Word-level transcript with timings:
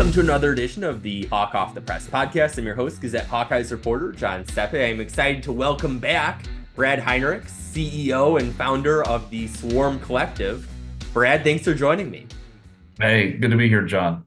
Welcome 0.00 0.14
to 0.14 0.20
another 0.20 0.52
edition 0.52 0.82
of 0.82 1.02
the 1.02 1.26
Hawk 1.26 1.54
Off 1.54 1.74
the 1.74 1.80
Press 1.82 2.08
podcast. 2.08 2.56
I'm 2.56 2.64
your 2.64 2.74
host, 2.74 3.02
Gazette 3.02 3.28
Hawkeyes 3.28 3.70
reporter 3.70 4.12
John 4.12 4.46
Steppe. 4.46 4.72
I'm 4.72 4.98
excited 4.98 5.42
to 5.42 5.52
welcome 5.52 5.98
back 5.98 6.46
Brad 6.74 7.00
Heinrichs, 7.00 7.50
CEO 7.50 8.40
and 8.40 8.54
founder 8.54 9.02
of 9.02 9.28
the 9.28 9.46
Swarm 9.48 10.00
Collective. 10.00 10.66
Brad, 11.12 11.44
thanks 11.44 11.64
for 11.64 11.74
joining 11.74 12.10
me. 12.10 12.26
Hey, 12.98 13.32
good 13.32 13.50
to 13.50 13.58
be 13.58 13.68
here, 13.68 13.84
John. 13.84 14.24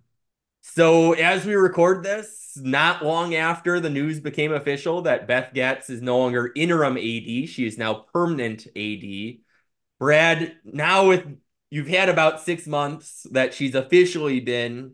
So, 0.61 1.13
as 1.13 1.43
we 1.43 1.55
record 1.55 2.03
this, 2.03 2.55
not 2.55 3.03
long 3.03 3.33
after 3.33 3.79
the 3.79 3.89
news 3.89 4.19
became 4.19 4.53
official 4.53 5.01
that 5.01 5.25
Beth 5.25 5.55
Goetz 5.55 5.89
is 5.89 6.03
no 6.03 6.19
longer 6.19 6.51
interim 6.55 6.97
AD, 6.97 7.49
she 7.49 7.65
is 7.65 7.79
now 7.79 8.05
permanent 8.13 8.67
AD. 8.77 9.37
Brad, 9.99 10.55
now 10.63 11.07
with 11.07 11.25
you've 11.71 11.87
had 11.87 12.09
about 12.09 12.41
six 12.41 12.67
months 12.67 13.25
that 13.31 13.55
she's 13.55 13.73
officially 13.73 14.39
been 14.39 14.93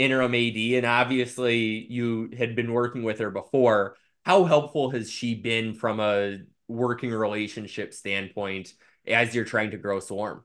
interim 0.00 0.34
AD, 0.34 0.56
and 0.56 0.86
obviously 0.86 1.86
you 1.90 2.30
had 2.36 2.56
been 2.56 2.72
working 2.72 3.02
with 3.02 3.18
her 3.18 3.30
before. 3.30 3.96
How 4.24 4.44
helpful 4.44 4.90
has 4.90 5.10
she 5.10 5.34
been 5.34 5.74
from 5.74 6.00
a 6.00 6.38
working 6.68 7.10
relationship 7.10 7.92
standpoint 7.92 8.72
as 9.06 9.34
you're 9.34 9.44
trying 9.44 9.72
to 9.72 9.76
grow 9.76 10.00
Swarm? 10.00 10.44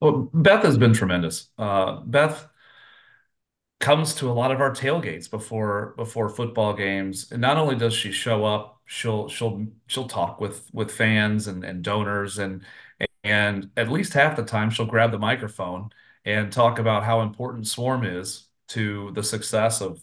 Well, 0.00 0.28
Beth 0.32 0.62
has 0.62 0.76
been 0.76 0.92
tremendous. 0.92 1.48
Uh, 1.56 2.00
Beth 2.00 2.46
comes 3.80 4.14
to 4.16 4.30
a 4.30 4.32
lot 4.32 4.50
of 4.50 4.60
our 4.60 4.70
tailgates 4.72 5.30
before 5.30 5.94
before 5.96 6.28
football 6.28 6.74
games, 6.74 7.30
and 7.32 7.40
not 7.40 7.56
only 7.56 7.76
does 7.76 7.94
she 7.94 8.12
show 8.12 8.44
up, 8.44 8.80
she'll 8.84 9.28
she'll 9.28 9.66
she'll 9.86 10.08
talk 10.08 10.40
with 10.40 10.68
with 10.72 10.90
fans 10.90 11.46
and, 11.46 11.64
and 11.64 11.82
donors, 11.82 12.38
and 12.38 12.62
and 13.24 13.70
at 13.76 13.90
least 13.90 14.12
half 14.12 14.36
the 14.36 14.42
time 14.42 14.70
she'll 14.70 14.86
grab 14.86 15.10
the 15.12 15.18
microphone 15.18 15.90
and 16.24 16.52
talk 16.52 16.78
about 16.78 17.04
how 17.04 17.22
important 17.22 17.66
Swarm 17.66 18.04
is 18.04 18.45
to 18.68 19.12
the 19.12 19.22
success 19.22 19.80
of 19.80 20.00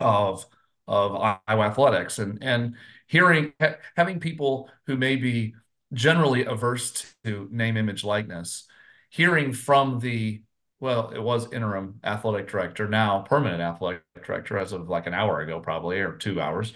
of 0.00 0.46
of 0.88 1.38
Iowa 1.46 1.66
athletics, 1.66 2.18
and 2.18 2.42
and 2.42 2.76
hearing 3.06 3.52
having 3.96 4.20
people 4.20 4.70
who 4.86 4.96
may 4.96 5.16
be 5.16 5.54
generally 5.92 6.44
averse 6.44 7.14
to 7.24 7.48
name 7.52 7.76
image 7.76 8.02
likeness 8.02 8.66
hearing 9.08 9.52
from 9.52 10.00
the 10.00 10.42
well 10.80 11.10
it 11.10 11.22
was 11.22 11.50
interim 11.52 12.00
athletic 12.02 12.48
director 12.50 12.88
now 12.88 13.20
permanent 13.20 13.62
athletic 13.62 14.02
director 14.24 14.58
as 14.58 14.72
of 14.72 14.88
like 14.88 15.06
an 15.06 15.14
hour 15.14 15.40
ago 15.40 15.60
probably 15.60 16.00
or 16.00 16.16
two 16.16 16.40
hours 16.40 16.74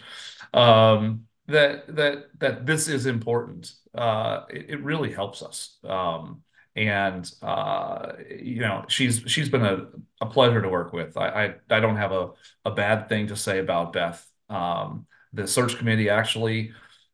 um, 0.55 1.27
that 1.47 1.95
that 1.95 2.27
that 2.39 2.67
this 2.67 2.89
is 2.89 3.07
important. 3.07 3.73
Uh, 3.95 4.43
it, 4.51 4.71
it, 4.71 4.85
really 4.85 5.13
helps 5.13 5.43
us. 5.43 5.79
Um, 5.85 6.43
and 6.77 7.31
uh, 7.43 8.13
you 8.29 8.61
know 8.61 8.85
she's 8.89 9.23
she's 9.27 9.49
been 9.49 9.65
a, 9.65 9.87
a 10.21 10.27
pleasure 10.27 10.63
to 10.63 10.69
work 10.69 10.93
with. 10.93 11.17
I, 11.17 11.29
I, 11.71 11.77
I 11.77 11.81
don't 11.81 11.97
have 11.97 12.13
a, 12.13 12.31
a 12.65 12.71
bad 12.71 13.09
thing 13.09 13.29
to 13.29 13.37
say 13.37 13.59
about 13.59 13.93
Beth. 13.93 14.27
Um, 14.49 15.07
the 15.33 15.47
search 15.47 15.77
committee 15.79 16.09
actually 16.09 16.73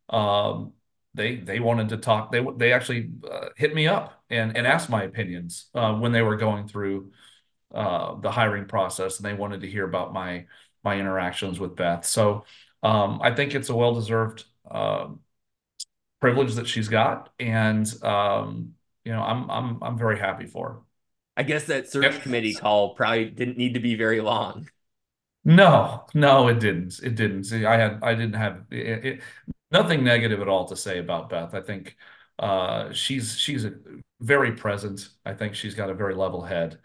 um, 0.09 0.73
they 1.15 1.37
they 1.37 1.61
wanted 1.61 1.89
to 1.91 1.97
talk 1.97 2.31
they 2.31 2.45
they 2.57 2.73
actually 2.73 3.11
uh, 3.31 3.49
hit 3.57 3.75
me 3.75 3.87
up 3.89 4.23
and 4.31 4.57
and 4.57 4.67
asked 4.67 4.91
my 4.91 5.03
opinions 5.05 5.69
uh, 5.75 5.95
when 5.95 6.13
they 6.13 6.23
were 6.23 6.37
going 6.37 6.69
through 6.69 7.11
uh, 7.75 8.15
the 8.21 8.31
hiring 8.31 8.67
process. 8.67 9.19
And 9.19 9.27
they 9.27 9.35
wanted 9.35 9.63
to 9.63 9.71
hear 9.71 9.85
about 9.85 10.13
my 10.13 10.47
my 10.85 10.99
interactions 10.99 11.59
with 11.59 11.77
Beth. 11.77 12.05
So 12.07 12.45
um, 12.83 13.21
I 13.23 13.35
think 13.35 13.55
it's 13.55 13.71
a 13.71 13.77
well 13.77 13.95
deserved 13.95 14.45
um, 14.71 15.21
privilege 16.21 16.55
that 16.55 16.69
she's 16.69 16.89
got. 16.89 17.31
And 17.41 17.87
um, 18.05 18.75
you 19.07 19.13
know 19.13 19.23
I'm 19.23 19.49
I'm 19.49 19.83
I'm 19.83 19.97
very 19.97 20.19
happy 20.19 20.47
for. 20.47 20.83
I 21.37 21.45
guess 21.45 21.67
that 21.67 21.89
search 21.89 22.15
yep. 22.15 22.23
committee 22.23 22.55
call 22.55 22.95
probably 22.95 23.27
didn't 23.27 23.57
need 23.57 23.75
to 23.75 23.81
be 23.81 23.95
very 23.95 24.21
long. 24.21 24.69
No, 25.45 26.07
no, 26.13 26.49
it 26.49 26.59
didn't. 26.59 26.99
It 27.05 27.15
didn't. 27.15 27.45
See, 27.45 27.65
I 27.65 27.77
had, 27.77 28.01
I 28.03 28.15
didn't 28.15 28.35
have 28.35 28.65
it, 28.71 29.05
it, 29.05 29.21
nothing 29.71 30.03
negative 30.03 30.41
at 30.41 30.49
all 30.49 30.65
to 30.67 30.77
say 30.77 30.99
about 30.99 31.29
Beth. 31.29 31.55
I 31.55 31.61
think 31.61 31.97
uh, 32.41 32.93
she's 32.93 33.39
she's 33.39 33.65
a, 33.65 33.75
very 34.21 34.53
present. 34.53 35.09
I 35.25 35.35
think 35.35 35.55
she's 35.55 35.77
got 35.77 35.89
a 35.89 35.95
very 35.95 36.17
level 36.17 36.43
head. 36.43 36.81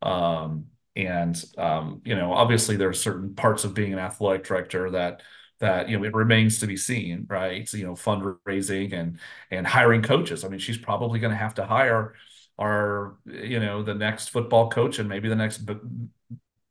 Um, 0.00 0.68
and 0.96 1.36
um, 1.58 2.00
you 2.02 2.14
know, 2.14 2.32
obviously, 2.32 2.76
there 2.76 2.88
are 2.88 2.94
certain 2.94 3.34
parts 3.34 3.64
of 3.64 3.74
being 3.74 3.92
an 3.92 3.98
athletic 3.98 4.44
director 4.44 4.90
that 4.92 5.20
that 5.60 5.88
you 5.88 5.98
know 5.98 6.04
it 6.04 6.14
remains 6.14 6.60
to 6.60 6.66
be 6.66 6.76
seen, 6.76 7.26
right? 7.28 7.68
So, 7.68 7.76
you 7.76 7.84
know, 7.84 7.94
fundraising 7.94 8.92
and 8.92 9.18
and 9.50 9.66
hiring 9.66 10.02
coaches. 10.02 10.44
I 10.44 10.48
mean, 10.48 10.60
she's 10.60 10.78
probably 10.78 11.20
going 11.20 11.32
to 11.32 11.36
have 11.36 11.54
to 11.54 11.66
hire 11.66 12.14
our 12.58 13.16
you 13.24 13.60
know 13.60 13.82
the 13.82 13.94
next 13.94 14.28
football 14.28 14.70
coach 14.70 14.98
and 14.98 15.08
maybe 15.08 15.28
the 15.28 15.36
next 15.36 15.68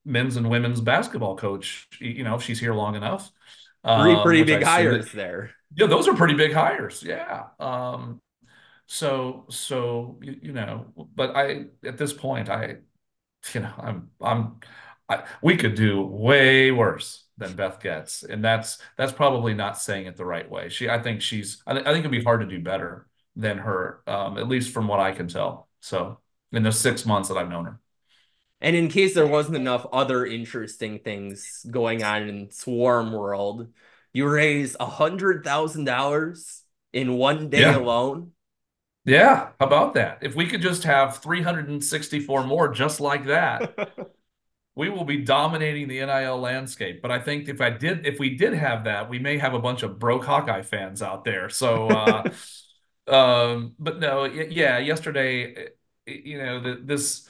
men's 0.06 0.38
and 0.38 0.50
women's 0.50 0.82
basketball 0.82 1.36
coach, 1.36 1.88
you 2.00 2.24
know, 2.24 2.36
if 2.36 2.42
she's 2.42 2.60
here 2.60 2.74
long 2.74 2.96
enough. 2.96 3.32
Three 3.84 4.16
um, 4.16 4.24
pretty 4.24 4.44
big 4.44 4.64
hires 4.64 5.06
that, 5.06 5.16
there. 5.16 5.52
Yeah, 5.76 5.88
those 5.88 6.08
are 6.08 6.14
pretty 6.14 6.34
big 6.34 6.54
hires. 6.54 7.04
Yeah. 7.04 7.48
Um, 7.60 8.22
so 8.88 9.46
so 9.50 10.18
you, 10.22 10.40
you, 10.42 10.54
know, 10.54 10.88
but 11.16 11.36
I 11.36 11.66
at 11.86 11.98
this 11.98 12.14
point 12.14 12.50
I, 12.50 12.78
you 13.54 13.62
know, 13.62 13.74
I'm 13.78 14.10
I'm 14.22 14.56
I, 15.10 15.24
we 15.42 15.58
could 15.58 15.76
do 15.76 16.02
way 16.02 16.72
worse 16.72 17.27
than 17.38 17.56
Beth 17.56 17.80
Goetz, 17.80 18.24
and 18.24 18.44
that's 18.44 18.80
that's 18.98 19.12
probably 19.12 19.54
not 19.54 19.80
saying 19.80 20.08
it 20.08 20.18
the 20.18 20.26
right 20.26 20.50
way. 20.50 20.70
She 20.70 20.90
I 20.90 21.00
think 21.00 21.22
she's 21.22 21.62
I, 21.68 21.74
th- 21.74 21.86
I 21.86 21.92
think 21.92 22.00
it'd 22.00 22.12
be 22.12 22.24
hard 22.24 22.42
to 22.42 22.48
do 22.48 22.60
better 22.60 23.08
than 23.36 23.60
her, 23.60 24.02
um, 24.08 24.38
at 24.38 24.48
least 24.48 24.74
from 24.74 24.88
what 24.88 25.00
I 25.00 25.12
can 25.12 25.28
tell. 25.28 25.68
So 25.82 26.20
in 26.52 26.64
the 26.64 26.72
six 26.72 27.06
months 27.06 27.30
that 27.30 27.38
I've 27.38 27.50
known 27.50 27.66
her. 27.66 27.80
And 28.60 28.76
in 28.76 28.88
case 28.88 29.14
there 29.14 29.28
wasn't 29.28 29.58
enough 29.58 29.86
other 29.94 30.26
interesting 30.26 31.00
things 31.00 31.66
going 31.70 32.04
on 32.04 32.28
in 32.28 32.52
Swarm 32.52 33.12
World, 33.12 33.68
you 34.14 34.28
raise 34.28 34.76
a 34.80 34.86
hundred 34.86 35.44
thousand 35.44 35.86
dollars 35.86 36.64
in 36.92 37.14
one 37.14 37.50
day 37.50 37.62
yeah. 37.62 37.78
alone. 37.78 38.32
Yeah, 39.06 39.50
how 39.60 39.68
about 39.68 39.94
that? 39.94 40.20
If 40.22 40.36
we 40.36 40.48
could 40.48 40.62
just 40.62 40.84
have 40.84 41.20
364 41.20 42.44
more 42.46 42.70
just 42.70 43.00
like 43.00 43.28
that, 43.28 43.92
we 44.78 44.90
will 44.90 45.04
be 45.04 45.18
dominating 45.18 45.88
the 45.88 46.06
NIL 46.06 46.40
landscape. 46.40 47.02
But 47.02 47.10
I 47.10 47.20
think 47.20 47.50
if 47.50 47.62
I 47.62 47.72
did, 47.72 48.06
if 48.06 48.20
we 48.20 48.36
did 48.36 48.54
have 48.54 48.84
that, 48.84 49.10
we 49.10 49.18
may 49.18 49.40
have 49.40 49.56
a 49.56 49.60
bunch 49.60 49.82
of 49.82 49.98
broke 49.98 50.24
Hawkeye 50.24 50.62
fans 50.62 51.02
out 51.02 51.26
there. 51.26 51.50
So, 51.50 51.88
uh, 53.08 53.12
um, 53.12 53.74
but 53.80 54.00
no, 54.00 54.26
yeah, 54.26 54.78
yesterday, 54.78 55.70
you 56.06 56.38
know, 56.38 56.60
the, 56.60 56.82
this 56.84 57.28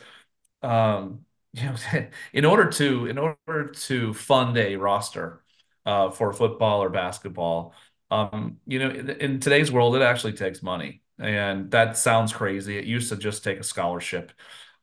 um, 0.62 1.22
you 1.54 1.64
know, 1.64 1.76
in 2.34 2.44
order 2.44 2.70
to 2.70 3.06
in 3.06 3.18
order 3.18 3.72
to 3.72 4.14
fund 4.14 4.58
a 4.58 4.76
roster 4.76 5.42
uh, 5.86 6.10
for 6.12 6.34
football 6.34 6.84
or 6.84 6.90
basketball, 6.90 7.74
um, 8.12 8.58
you 8.68 8.80
know, 8.80 8.90
in, 8.90 9.10
in, 9.10 9.40
today's 9.40 9.72
world, 9.72 9.96
it 9.96 10.02
actually 10.02 10.34
takes 10.34 10.62
money, 10.62 11.02
and 11.18 11.72
that 11.72 11.98
sounds 11.98 12.34
crazy. 12.34 12.78
It 12.78 12.84
used 12.84 13.08
to 13.08 13.16
just 13.16 13.46
take 13.46 13.58
a 13.58 13.64
scholarship. 13.64 14.34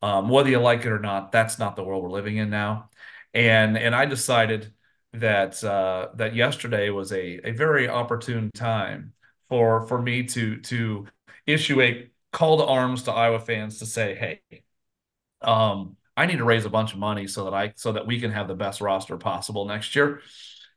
Um, 0.04 0.28
whether 0.28 0.50
you 0.50 0.58
like 0.58 0.84
it 0.84 0.92
or 0.92 0.98
not, 0.98 1.32
that's 1.32 1.58
not 1.58 1.76
the 1.76 1.82
world 1.82 2.02
we're 2.02 2.10
living 2.10 2.36
in 2.36 2.50
now. 2.50 2.90
And 3.32 3.78
and 3.78 3.94
I 3.94 4.04
decided 4.04 4.72
that 5.14 5.64
uh, 5.64 6.08
that 6.16 6.34
yesterday 6.34 6.90
was 6.90 7.10
a 7.12 7.40
a 7.48 7.52
very 7.52 7.88
opportune 7.88 8.50
time 8.54 9.14
for 9.48 9.86
for 9.86 10.00
me 10.02 10.24
to 10.24 10.60
to 10.60 11.06
issue 11.46 11.80
a 11.80 12.10
call 12.32 12.58
to 12.58 12.66
arms 12.66 13.04
to 13.04 13.12
Iowa 13.12 13.40
fans 13.40 13.78
to 13.78 13.86
say, 13.86 14.14
hey, 14.14 14.64
um, 15.40 15.96
I 16.16 16.26
need 16.26 16.38
to 16.38 16.44
raise 16.44 16.66
a 16.66 16.70
bunch 16.70 16.92
of 16.92 16.98
money 16.98 17.26
so 17.26 17.44
that 17.44 17.54
I 17.54 17.72
so 17.76 17.92
that 17.92 18.06
we 18.06 18.20
can 18.20 18.30
have 18.32 18.48
the 18.48 18.54
best 18.54 18.80
roster 18.82 19.16
possible 19.16 19.64
next 19.64 19.96
year. 19.96 20.20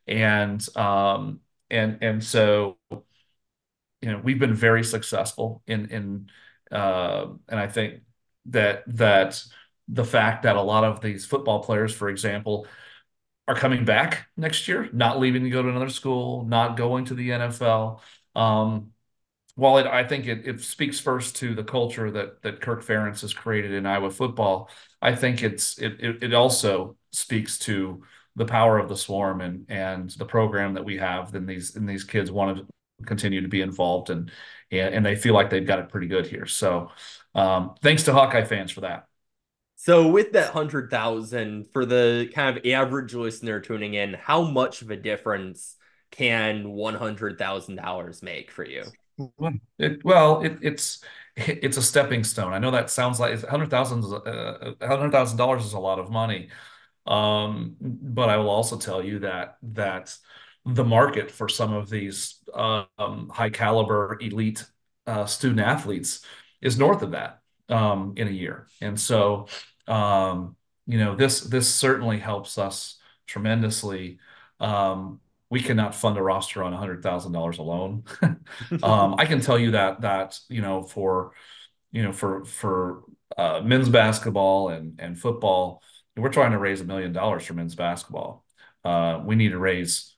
And 0.06 0.66
um 0.76 1.40
and 1.70 1.98
and 2.02 2.24
so 2.24 2.78
you 2.90 4.12
know 4.12 4.20
we've 4.22 4.38
been 4.38 4.54
very 4.54 4.84
successful 4.84 5.62
in 5.66 5.86
in 5.90 6.30
uh 6.72 7.26
and 7.48 7.60
I 7.60 7.66
think 7.66 8.02
that 8.48 8.84
that 8.96 9.42
the 9.88 10.04
fact 10.04 10.42
that 10.42 10.56
a 10.56 10.62
lot 10.62 10.84
of 10.84 11.00
these 11.00 11.24
football 11.24 11.62
players, 11.62 11.94
for 11.94 12.08
example, 12.08 12.66
are 13.46 13.54
coming 13.54 13.84
back 13.84 14.28
next 14.36 14.68
year, 14.68 14.88
not 14.92 15.18
leaving 15.18 15.44
to 15.44 15.50
go 15.50 15.62
to 15.62 15.68
another 15.68 15.88
school, 15.88 16.44
not 16.44 16.76
going 16.76 17.06
to 17.06 17.14
the 17.14 17.30
NFL. 17.30 18.00
Um, 18.36 18.92
while 19.54 19.78
it, 19.78 19.86
I 19.86 20.04
think 20.04 20.26
it, 20.26 20.46
it 20.46 20.60
speaks 20.60 21.00
first 21.00 21.36
to 21.36 21.54
the 21.54 21.64
culture 21.64 22.10
that 22.10 22.42
that 22.42 22.60
Kirk 22.60 22.84
Ferentz 22.84 23.22
has 23.22 23.32
created 23.32 23.72
in 23.72 23.86
Iowa 23.86 24.10
football, 24.10 24.70
I 25.00 25.14
think 25.14 25.42
it's 25.42 25.78
it, 25.78 25.96
it, 25.98 26.22
it 26.22 26.34
also 26.34 26.96
speaks 27.12 27.58
to 27.60 28.02
the 28.36 28.44
power 28.44 28.78
of 28.78 28.88
the 28.88 28.96
swarm 28.96 29.40
and 29.40 29.64
and 29.68 30.10
the 30.10 30.26
program 30.26 30.74
that 30.74 30.84
we 30.84 30.98
have. 30.98 31.32
Then 31.32 31.46
these 31.46 31.74
and 31.74 31.88
these 31.88 32.04
kids 32.04 32.30
want 32.30 32.58
to 32.58 32.66
continue 33.06 33.40
to 33.42 33.48
be 33.48 33.60
involved 33.60 34.10
and 34.10 34.30
and, 34.70 34.94
and 34.94 35.06
they 35.06 35.16
feel 35.16 35.34
like 35.34 35.50
they've 35.50 35.66
got 35.66 35.78
it 35.78 35.88
pretty 35.88 36.08
good 36.08 36.26
here. 36.26 36.46
So 36.46 36.90
um, 37.34 37.74
thanks 37.82 38.04
to 38.04 38.12
Hawkeye 38.12 38.44
fans 38.44 38.70
for 38.70 38.82
that. 38.82 39.06
So 39.76 40.08
with 40.08 40.32
that 40.32 40.50
hundred 40.50 40.90
thousand 40.90 41.70
for 41.72 41.86
the 41.86 42.30
kind 42.34 42.56
of 42.56 42.66
average 42.66 43.14
listener 43.14 43.60
tuning 43.60 43.94
in, 43.94 44.14
how 44.14 44.42
much 44.42 44.82
of 44.82 44.90
a 44.90 44.96
difference 44.96 45.76
can 46.10 46.70
one 46.70 46.94
hundred 46.94 47.38
thousand 47.38 47.76
dollars 47.76 48.22
make 48.22 48.50
for 48.50 48.64
you? 48.64 48.92
It, 49.78 50.04
well, 50.04 50.42
it, 50.42 50.58
it's 50.62 51.02
it's 51.36 51.76
a 51.76 51.82
stepping 51.82 52.24
stone. 52.24 52.52
I 52.52 52.58
know 52.58 52.70
that 52.72 52.90
sounds 52.90 53.18
like 53.20 53.42
hundred 53.44 53.70
thousand 53.70 54.04
uh, 54.04 54.74
hundred 54.80 55.12
thousand 55.12 55.38
dollars 55.38 55.64
is 55.64 55.72
a 55.72 55.78
lot 55.78 55.98
of 55.98 56.10
money, 56.10 56.50
Um, 57.06 57.76
but 57.80 58.30
I 58.30 58.36
will 58.38 58.50
also 58.50 58.78
tell 58.78 59.04
you 59.04 59.20
that 59.20 59.58
that 59.74 60.16
the 60.74 60.84
market 60.84 61.30
for 61.30 61.48
some 61.48 61.72
of 61.72 61.88
these 61.88 62.36
um, 62.54 63.30
high 63.32 63.50
caliber 63.50 64.18
elite 64.20 64.64
uh, 65.06 65.24
student 65.24 65.60
athletes 65.60 66.24
is 66.60 66.78
north 66.78 67.02
of 67.02 67.12
that 67.12 67.40
um, 67.68 68.14
in 68.16 68.28
a 68.28 68.32
year, 68.32 68.66
and 68.80 68.98
so 69.00 69.46
um, 69.86 70.56
you 70.86 70.98
know 70.98 71.14
this 71.16 71.40
this 71.40 71.72
certainly 71.72 72.18
helps 72.18 72.58
us 72.58 72.98
tremendously. 73.26 74.18
Um, 74.60 75.20
we 75.50 75.60
cannot 75.60 75.94
fund 75.94 76.18
a 76.18 76.22
roster 76.22 76.62
on 76.62 76.74
$100,000 76.74 77.58
alone. 77.58 78.04
um, 78.82 79.14
I 79.16 79.24
can 79.24 79.40
tell 79.40 79.58
you 79.58 79.70
that 79.70 80.02
that 80.02 80.38
you 80.50 80.60
know 80.60 80.82
for 80.82 81.32
you 81.90 82.02
know 82.02 82.12
for 82.12 82.44
for 82.44 83.04
uh, 83.36 83.62
men's 83.64 83.88
basketball 83.88 84.68
and 84.68 85.00
and 85.00 85.18
football, 85.18 85.82
we're 86.16 86.28
trying 86.28 86.52
to 86.52 86.58
raise 86.58 86.82
a 86.82 86.84
million 86.84 87.12
dollars 87.12 87.46
for 87.46 87.54
men's 87.54 87.74
basketball. 87.74 88.44
Uh, 88.84 89.22
we 89.24 89.36
need 89.36 89.50
to 89.50 89.58
raise 89.58 90.14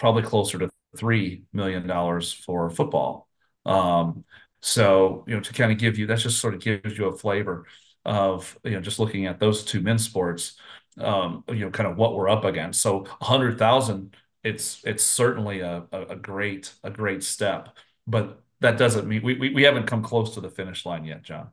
probably 0.00 0.24
closer 0.24 0.58
to 0.58 0.70
three 0.96 1.44
million 1.52 1.86
dollars 1.86 2.32
for 2.32 2.70
football. 2.70 3.28
Um, 3.64 4.24
so 4.62 5.24
you 5.28 5.34
know 5.36 5.40
to 5.40 5.52
kind 5.54 5.72
of 5.72 5.78
give 5.78 5.98
you 5.98 6.06
that 6.08 6.18
just 6.18 6.40
sort 6.40 6.54
of 6.54 6.60
gives 6.60 6.98
you 6.98 7.06
a 7.06 7.16
flavor 7.16 7.66
of 8.04 8.58
you 8.64 8.72
know 8.72 8.80
just 8.80 8.98
looking 8.98 9.26
at 9.26 9.38
those 9.38 9.64
two 9.64 9.80
men's 9.80 10.04
sports 10.04 10.58
um, 10.98 11.44
you 11.48 11.60
know, 11.60 11.70
kind 11.70 11.88
of 11.88 11.96
what 11.96 12.14
we're 12.14 12.28
up 12.28 12.44
against. 12.44 12.80
So 12.80 13.06
a 13.20 13.24
hundred 13.24 13.58
thousand, 13.58 14.16
it's 14.42 14.82
it's 14.84 15.04
certainly 15.04 15.60
a, 15.60 15.84
a 15.92 16.16
great 16.16 16.72
a 16.82 16.90
great 16.90 17.22
step, 17.22 17.76
but 18.06 18.42
that 18.60 18.78
doesn't 18.78 19.06
mean 19.06 19.22
we, 19.22 19.34
we 19.34 19.50
we 19.50 19.62
haven't 19.62 19.86
come 19.86 20.02
close 20.02 20.34
to 20.34 20.40
the 20.40 20.50
finish 20.50 20.84
line 20.84 21.04
yet, 21.04 21.22
John. 21.22 21.50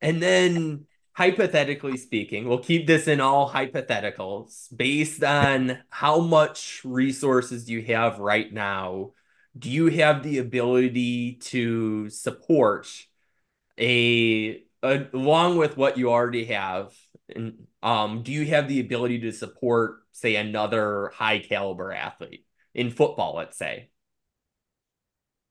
And 0.00 0.22
then 0.22 0.86
hypothetically 1.14 1.96
speaking, 1.96 2.48
we'll 2.48 2.58
keep 2.58 2.86
this 2.86 3.08
in 3.08 3.20
all 3.20 3.50
hypotheticals 3.50 4.74
based 4.74 5.22
on 5.22 5.78
how 5.90 6.20
much 6.20 6.80
resources 6.84 7.68
you 7.68 7.82
have 7.82 8.18
right 8.18 8.52
now? 8.52 9.12
Do 9.58 9.70
you 9.70 9.88
have 9.88 10.22
the 10.22 10.38
ability 10.38 11.34
to 11.34 12.08
support 12.08 12.88
a, 13.78 14.62
a 14.82 15.06
along 15.12 15.58
with 15.58 15.76
what 15.76 15.98
you 15.98 16.10
already 16.10 16.46
have 16.46 16.94
and 17.34 17.66
um, 17.82 18.22
do 18.22 18.32
you 18.32 18.46
have 18.46 18.68
the 18.68 18.80
ability 18.80 19.20
to 19.20 19.32
support, 19.32 20.02
say, 20.12 20.36
another 20.36 21.10
high 21.14 21.40
caliber 21.40 21.92
athlete 21.92 22.46
in 22.74 22.90
football, 22.90 23.36
let's 23.36 23.56
say? 23.56 23.90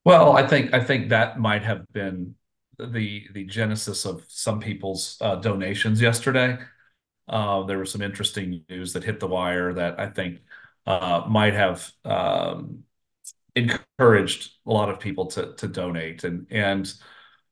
Well, 0.03 0.35
I 0.35 0.47
think 0.47 0.73
I 0.73 0.83
think 0.83 1.09
that 1.09 1.39
might 1.39 1.63
have 1.63 1.85
been 1.91 2.35
the 2.91 3.27
the 3.33 3.45
genesis 3.45 4.05
of 4.05 4.23
some 4.27 4.59
people's 4.59 5.17
uh, 5.21 5.35
donations 5.35 6.01
yesterday. 6.01 6.57
Uh, 7.27 7.63
there 7.63 7.79
was 7.79 7.91
some 7.91 8.01
interesting 8.01 8.63
news 8.69 8.93
that 8.93 9.03
hit 9.03 9.19
the 9.19 9.27
wire 9.27 9.73
that 9.73 9.99
I 9.99 10.07
think 10.07 10.39
uh, 10.85 11.23
might 11.29 11.53
have 11.53 11.89
um, 12.03 12.83
encouraged 13.55 14.51
a 14.65 14.71
lot 14.71 14.89
of 14.89 14.99
people 14.99 15.27
to 15.27 15.53
to 15.55 15.67
donate 15.67 16.23
and 16.23 16.47
and 16.49 16.93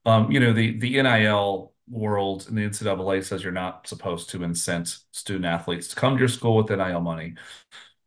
um, 0.06 0.30
you 0.30 0.40
know 0.40 0.52
the 0.52 0.78
the 0.78 1.02
NIL 1.02 1.72
world 1.88 2.46
and 2.48 2.56
the 2.56 2.62
NCAA 2.62 3.24
says 3.24 3.42
you're 3.42 3.52
not 3.52 3.86
supposed 3.86 4.30
to 4.30 4.38
incent 4.38 4.96
student 5.10 5.44
athletes 5.44 5.88
to 5.88 5.96
come 5.96 6.14
to 6.14 6.20
your 6.20 6.28
school 6.28 6.56
with 6.56 6.70
NIL 6.70 7.00
money. 7.00 7.34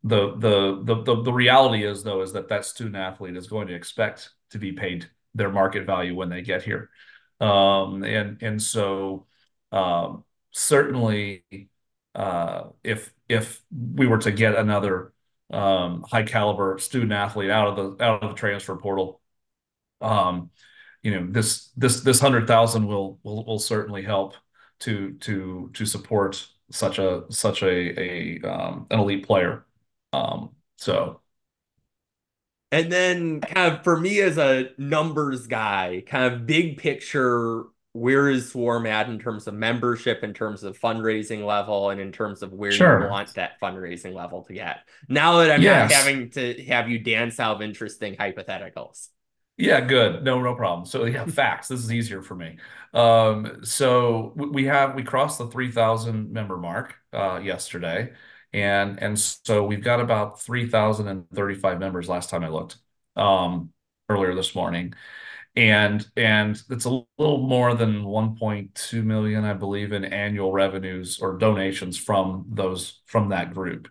The, 0.03 0.35
the 0.37 0.81
the 0.83 1.03
the 1.03 1.21
the 1.23 1.33
reality 1.33 1.85
is 1.85 2.03
though 2.03 2.21
is 2.21 2.33
that 2.33 2.49
that 2.49 2.65
student 2.65 2.95
athlete 2.95 3.37
is 3.37 3.47
going 3.47 3.67
to 3.67 3.75
expect 3.75 4.29
to 4.51 4.57
be 4.57 4.73
paid 4.73 5.09
their 5.35 5.49
market 5.49 5.85
value 5.85 6.15
when 6.15 6.29
they 6.29 6.41
get 6.41 6.63
here, 6.63 6.89
um, 7.43 8.03
and 8.03 8.41
and 8.41 8.61
so 8.61 9.25
um, 9.71 10.23
certainly 10.51 11.43
uh, 12.15 12.69
if 12.83 13.13
if 13.27 13.61
we 13.71 14.07
were 14.07 14.19
to 14.19 14.31
get 14.31 14.55
another 14.55 15.13
um, 15.51 16.05
high 16.09 16.23
caliber 16.23 16.77
student 16.79 17.11
athlete 17.11 17.49
out 17.49 17.67
of 17.67 17.97
the 17.97 18.03
out 18.03 18.23
of 18.23 18.29
the 18.29 18.35
transfer 18.35 18.75
portal, 18.77 19.21
um, 20.01 20.51
you 21.01 21.11
know 21.11 21.27
this 21.29 21.71
this 21.75 22.01
this 22.01 22.19
hundred 22.19 22.47
thousand 22.47 22.87
will 22.87 23.19
will 23.23 23.45
will 23.45 23.59
certainly 23.59 24.03
help 24.03 24.35
to 24.81 25.13
to 25.21 25.69
to 25.73 25.85
support 25.85 26.47
such 26.71 26.99
a 26.99 27.23
such 27.29 27.63
a 27.63 28.01
a 28.01 28.41
um, 28.49 28.87
an 28.91 28.99
elite 28.99 29.25
player. 29.25 29.65
So. 30.77 31.22
And 32.73 32.91
then, 32.91 33.39
kind 33.41 33.73
of 33.73 33.83
for 33.83 33.99
me 33.99 34.19
as 34.21 34.39
a 34.39 34.69
numbers 34.79 35.45
guy, 35.45 36.03
kind 36.07 36.33
of 36.33 36.47
big 36.47 36.77
picture, 36.77 37.65
where 37.91 38.27
is 38.29 38.49
Swarm 38.49 38.87
at 38.87 39.07
in 39.09 39.19
terms 39.19 39.45
of 39.45 39.53
membership, 39.53 40.23
in 40.23 40.33
terms 40.33 40.63
of 40.63 40.79
fundraising 40.79 41.45
level, 41.45 41.91
and 41.91 42.01
in 42.01 42.11
terms 42.11 42.41
of 42.41 42.51
where 42.51 42.71
sure. 42.71 43.03
you 43.03 43.09
want 43.11 43.31
that 43.35 43.59
fundraising 43.61 44.15
level 44.15 44.41
to 44.45 44.53
get? 44.53 44.79
Now 45.07 45.37
that 45.37 45.51
I'm 45.51 45.61
yes. 45.61 45.91
not 45.91 45.95
having 45.95 46.31
to 46.31 46.63
have 46.63 46.89
you 46.89 46.97
dance 46.97 47.39
out 47.39 47.57
of 47.57 47.61
interesting 47.61 48.15
hypotheticals. 48.15 49.09
Yeah, 49.55 49.81
good. 49.81 50.23
No, 50.23 50.41
no 50.41 50.55
problem. 50.55 50.87
So 50.87 51.05
yeah, 51.05 51.25
facts. 51.27 51.67
This 51.67 51.79
is 51.81 51.91
easier 51.93 52.23
for 52.23 52.33
me. 52.33 52.57
Um, 52.93 53.59
so 53.63 54.33
we 54.35 54.65
have 54.65 54.95
we 54.95 55.03
crossed 55.03 55.37
the 55.37 55.47
3,000 55.47 56.31
member 56.31 56.57
mark 56.57 56.95
uh, 57.13 57.39
yesterday, 57.43 58.13
and 58.53 59.01
and 59.01 59.19
so 59.19 59.65
we've 59.65 59.83
got 59.83 59.99
about 59.99 60.41
3,035 60.41 61.79
members 61.79 62.07
last 62.09 62.29
time 62.29 62.43
I 62.43 62.49
looked 62.49 62.77
um, 63.15 63.71
earlier 64.09 64.35
this 64.35 64.55
morning, 64.55 64.93
and 65.55 66.05
and 66.17 66.61
it's 66.69 66.85
a 66.85 67.03
little 67.17 67.39
more 67.39 67.75
than 67.75 68.03
1.2 68.05 69.03
million, 69.03 69.43
I 69.45 69.53
believe, 69.53 69.91
in 69.91 70.05
annual 70.05 70.51
revenues 70.51 71.19
or 71.19 71.37
donations 71.37 71.97
from 71.97 72.45
those 72.49 73.01
from 73.07 73.29
that 73.29 73.53
group. 73.53 73.89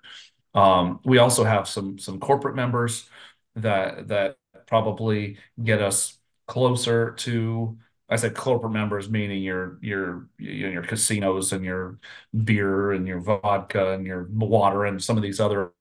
Um, 0.54 1.00
we 1.04 1.18
also 1.18 1.44
have 1.44 1.68
some 1.68 1.98
some 1.98 2.20
corporate 2.20 2.56
members 2.56 3.08
that 3.56 4.08
that 4.08 4.36
probably 4.66 5.38
get 5.62 5.82
us 5.82 6.18
closer 6.46 7.12
to 7.12 7.78
I 8.12 8.16
said 8.16 8.34
corporate 8.34 8.72
members, 8.72 9.08
meaning 9.08 9.42
your 9.42 9.78
your 9.80 10.28
your 10.38 10.82
casinos 10.82 11.52
and 11.52 11.64
your 11.64 11.98
beer 12.44 12.92
and 12.92 13.06
your 13.08 13.20
vodka 13.20 13.92
and 13.92 14.06
your 14.06 14.28
water 14.30 14.84
and 14.84 15.02
some 15.02 15.16
of 15.16 15.22
these 15.22 15.40
other 15.40 15.72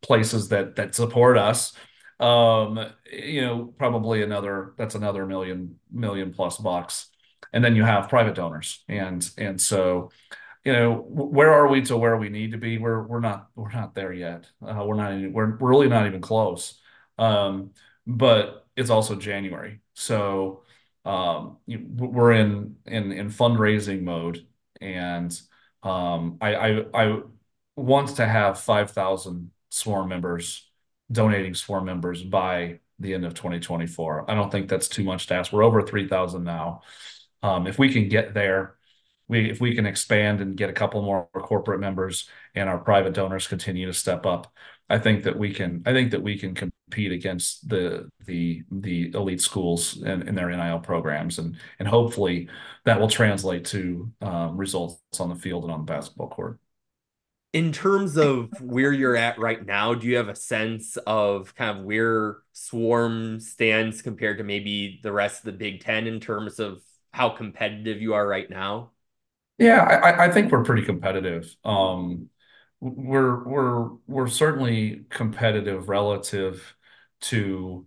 places 0.00 0.48
that 0.48 0.76
that 0.76 0.94
support 0.94 1.36
us. 1.36 1.72
Um, 2.20 2.78
you 3.12 3.40
know, 3.42 3.74
probably 3.76 4.22
another 4.22 4.74
that's 4.78 4.94
another 4.94 5.26
million 5.26 5.76
million 5.90 6.32
plus 6.32 6.56
bucks, 6.58 7.08
and 7.52 7.64
then 7.64 7.74
you 7.74 7.82
have 7.82 8.08
private 8.08 8.36
donors, 8.36 8.84
and 8.88 9.28
and 9.36 9.60
so 9.60 10.10
you 10.64 10.72
know 10.72 10.94
where 11.08 11.52
are 11.52 11.66
we 11.66 11.82
to 11.82 11.96
where 11.96 12.16
we 12.16 12.28
need 12.28 12.52
to 12.52 12.58
be? 12.58 12.78
We're 12.78 13.02
we're 13.02 13.20
not 13.20 13.48
we're 13.56 13.72
not 13.72 13.96
there 13.96 14.12
yet. 14.12 14.46
Uh, 14.64 14.84
we're 14.86 14.94
not 14.94 15.14
even, 15.14 15.32
we're 15.32 15.56
really 15.56 15.88
not 15.88 16.06
even 16.06 16.20
close. 16.20 16.80
Um, 17.18 17.72
but 18.06 18.66
it's 18.76 18.90
also 18.90 19.16
January. 19.16 19.80
So 19.94 20.62
um, 21.04 21.58
we're 21.66 22.32
in 22.32 22.76
in 22.86 23.12
in 23.12 23.28
fundraising 23.28 24.02
mode, 24.02 24.46
and 24.80 25.38
um, 25.82 26.38
I, 26.40 26.54
I 26.54 26.84
I 26.94 27.20
want 27.76 28.16
to 28.16 28.26
have 28.26 28.60
five 28.60 28.90
thousand 28.92 29.50
Swarm 29.70 30.08
members 30.08 30.68
donating 31.10 31.54
Swarm 31.54 31.84
members 31.84 32.22
by 32.22 32.80
the 32.98 33.14
end 33.14 33.24
of 33.24 33.34
2024. 33.34 34.30
I 34.30 34.34
don't 34.34 34.50
think 34.50 34.68
that's 34.68 34.88
too 34.88 35.04
much 35.04 35.26
to 35.26 35.34
ask. 35.34 35.52
We're 35.52 35.64
over 35.64 35.82
3,000 35.82 36.44
now. 36.44 36.82
Um, 37.42 37.66
if 37.66 37.78
we 37.78 37.92
can 37.92 38.08
get 38.08 38.34
there, 38.34 38.76
we 39.28 39.50
if 39.50 39.60
we 39.60 39.74
can 39.74 39.86
expand 39.86 40.40
and 40.40 40.56
get 40.56 40.70
a 40.70 40.72
couple 40.72 41.02
more 41.02 41.28
corporate 41.32 41.80
members 41.80 42.28
and 42.54 42.68
our 42.68 42.78
private 42.78 43.14
donors 43.14 43.46
continue 43.46 43.86
to 43.86 43.92
step 43.92 44.26
up, 44.26 44.52
I 44.88 44.98
think 44.98 45.24
that 45.24 45.38
we 45.38 45.52
can 45.52 45.82
I 45.86 45.92
think 45.92 46.10
that 46.10 46.22
we 46.22 46.38
can 46.38 46.54
compete 46.54 47.12
against 47.12 47.68
the 47.68 48.08
the 48.26 48.62
the 48.70 49.12
elite 49.14 49.40
schools 49.40 50.02
and, 50.02 50.28
in 50.28 50.34
their 50.34 50.50
NIL 50.50 50.80
programs 50.80 51.38
and 51.38 51.56
and 51.78 51.88
hopefully 51.88 52.48
that 52.84 53.00
will 53.00 53.08
translate 53.08 53.64
to 53.66 54.12
um, 54.20 54.56
results 54.56 55.00
on 55.20 55.28
the 55.28 55.34
field 55.36 55.64
and 55.64 55.72
on 55.72 55.80
the 55.80 55.92
basketball 55.92 56.28
court. 56.28 56.58
In 57.52 57.70
terms 57.70 58.16
of 58.16 58.48
where 58.62 58.92
you're 58.92 59.16
at 59.16 59.38
right 59.38 59.64
now, 59.64 59.92
do 59.92 60.06
you 60.06 60.16
have 60.16 60.28
a 60.28 60.34
sense 60.34 60.96
of 61.06 61.54
kind 61.54 61.78
of 61.78 61.84
where 61.84 62.38
Swarm 62.54 63.40
stands 63.40 64.00
compared 64.00 64.38
to 64.38 64.44
maybe 64.44 65.00
the 65.02 65.12
rest 65.12 65.40
of 65.40 65.44
the 65.44 65.52
Big 65.52 65.82
Ten 65.82 66.06
in 66.06 66.18
terms 66.18 66.58
of 66.58 66.82
how 67.12 67.28
competitive 67.28 68.00
you 68.00 68.14
are 68.14 68.26
right 68.26 68.48
now? 68.48 68.92
Yeah, 69.58 69.82
I, 69.82 70.24
I 70.26 70.30
think 70.30 70.50
we're 70.50 70.64
pretty 70.64 70.82
competitive. 70.82 71.54
Um, 71.64 72.30
we're 72.82 73.44
we're 73.44 73.90
we're 74.08 74.26
certainly 74.26 75.04
competitive 75.08 75.88
relative 75.88 76.74
to 77.20 77.86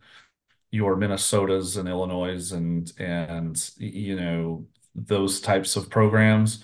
your 0.72 0.96
Minnesotas 0.96 1.78
and 1.78 1.90
Illinois 1.90 2.54
and 2.54 2.92
and 2.98 3.72
you 3.78 4.16
know 4.16 4.66
those 4.96 5.42
types 5.42 5.76
of 5.76 5.90
programs. 5.90 6.64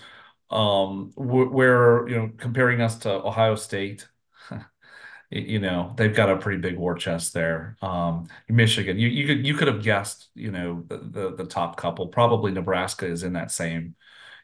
Um, 0.50 1.12
where 1.16 2.08
you 2.08 2.16
know 2.16 2.32
comparing 2.38 2.82
us 2.82 3.00
to 3.00 3.12
Ohio 3.12 3.56
State, 3.56 4.08
you 5.30 5.60
know 5.60 5.94
they've 5.98 6.16
got 6.16 6.30
a 6.30 6.38
pretty 6.38 6.62
big 6.62 6.78
war 6.78 6.96
chest 6.96 7.34
there. 7.34 7.76
Um, 7.82 8.30
Michigan, 8.48 8.98
you 8.98 9.10
you 9.10 9.28
could 9.28 9.46
you 9.46 9.56
could 9.56 9.68
have 9.68 9.84
guessed 9.84 10.30
you 10.36 10.52
know 10.52 10.86
the, 10.88 11.48
top 11.50 11.76
couple. 11.76 12.08
Probably 12.08 12.52
Nebraska 12.54 13.06
is 13.06 13.24
in 13.24 13.34
that 13.34 13.52
same 13.52 13.96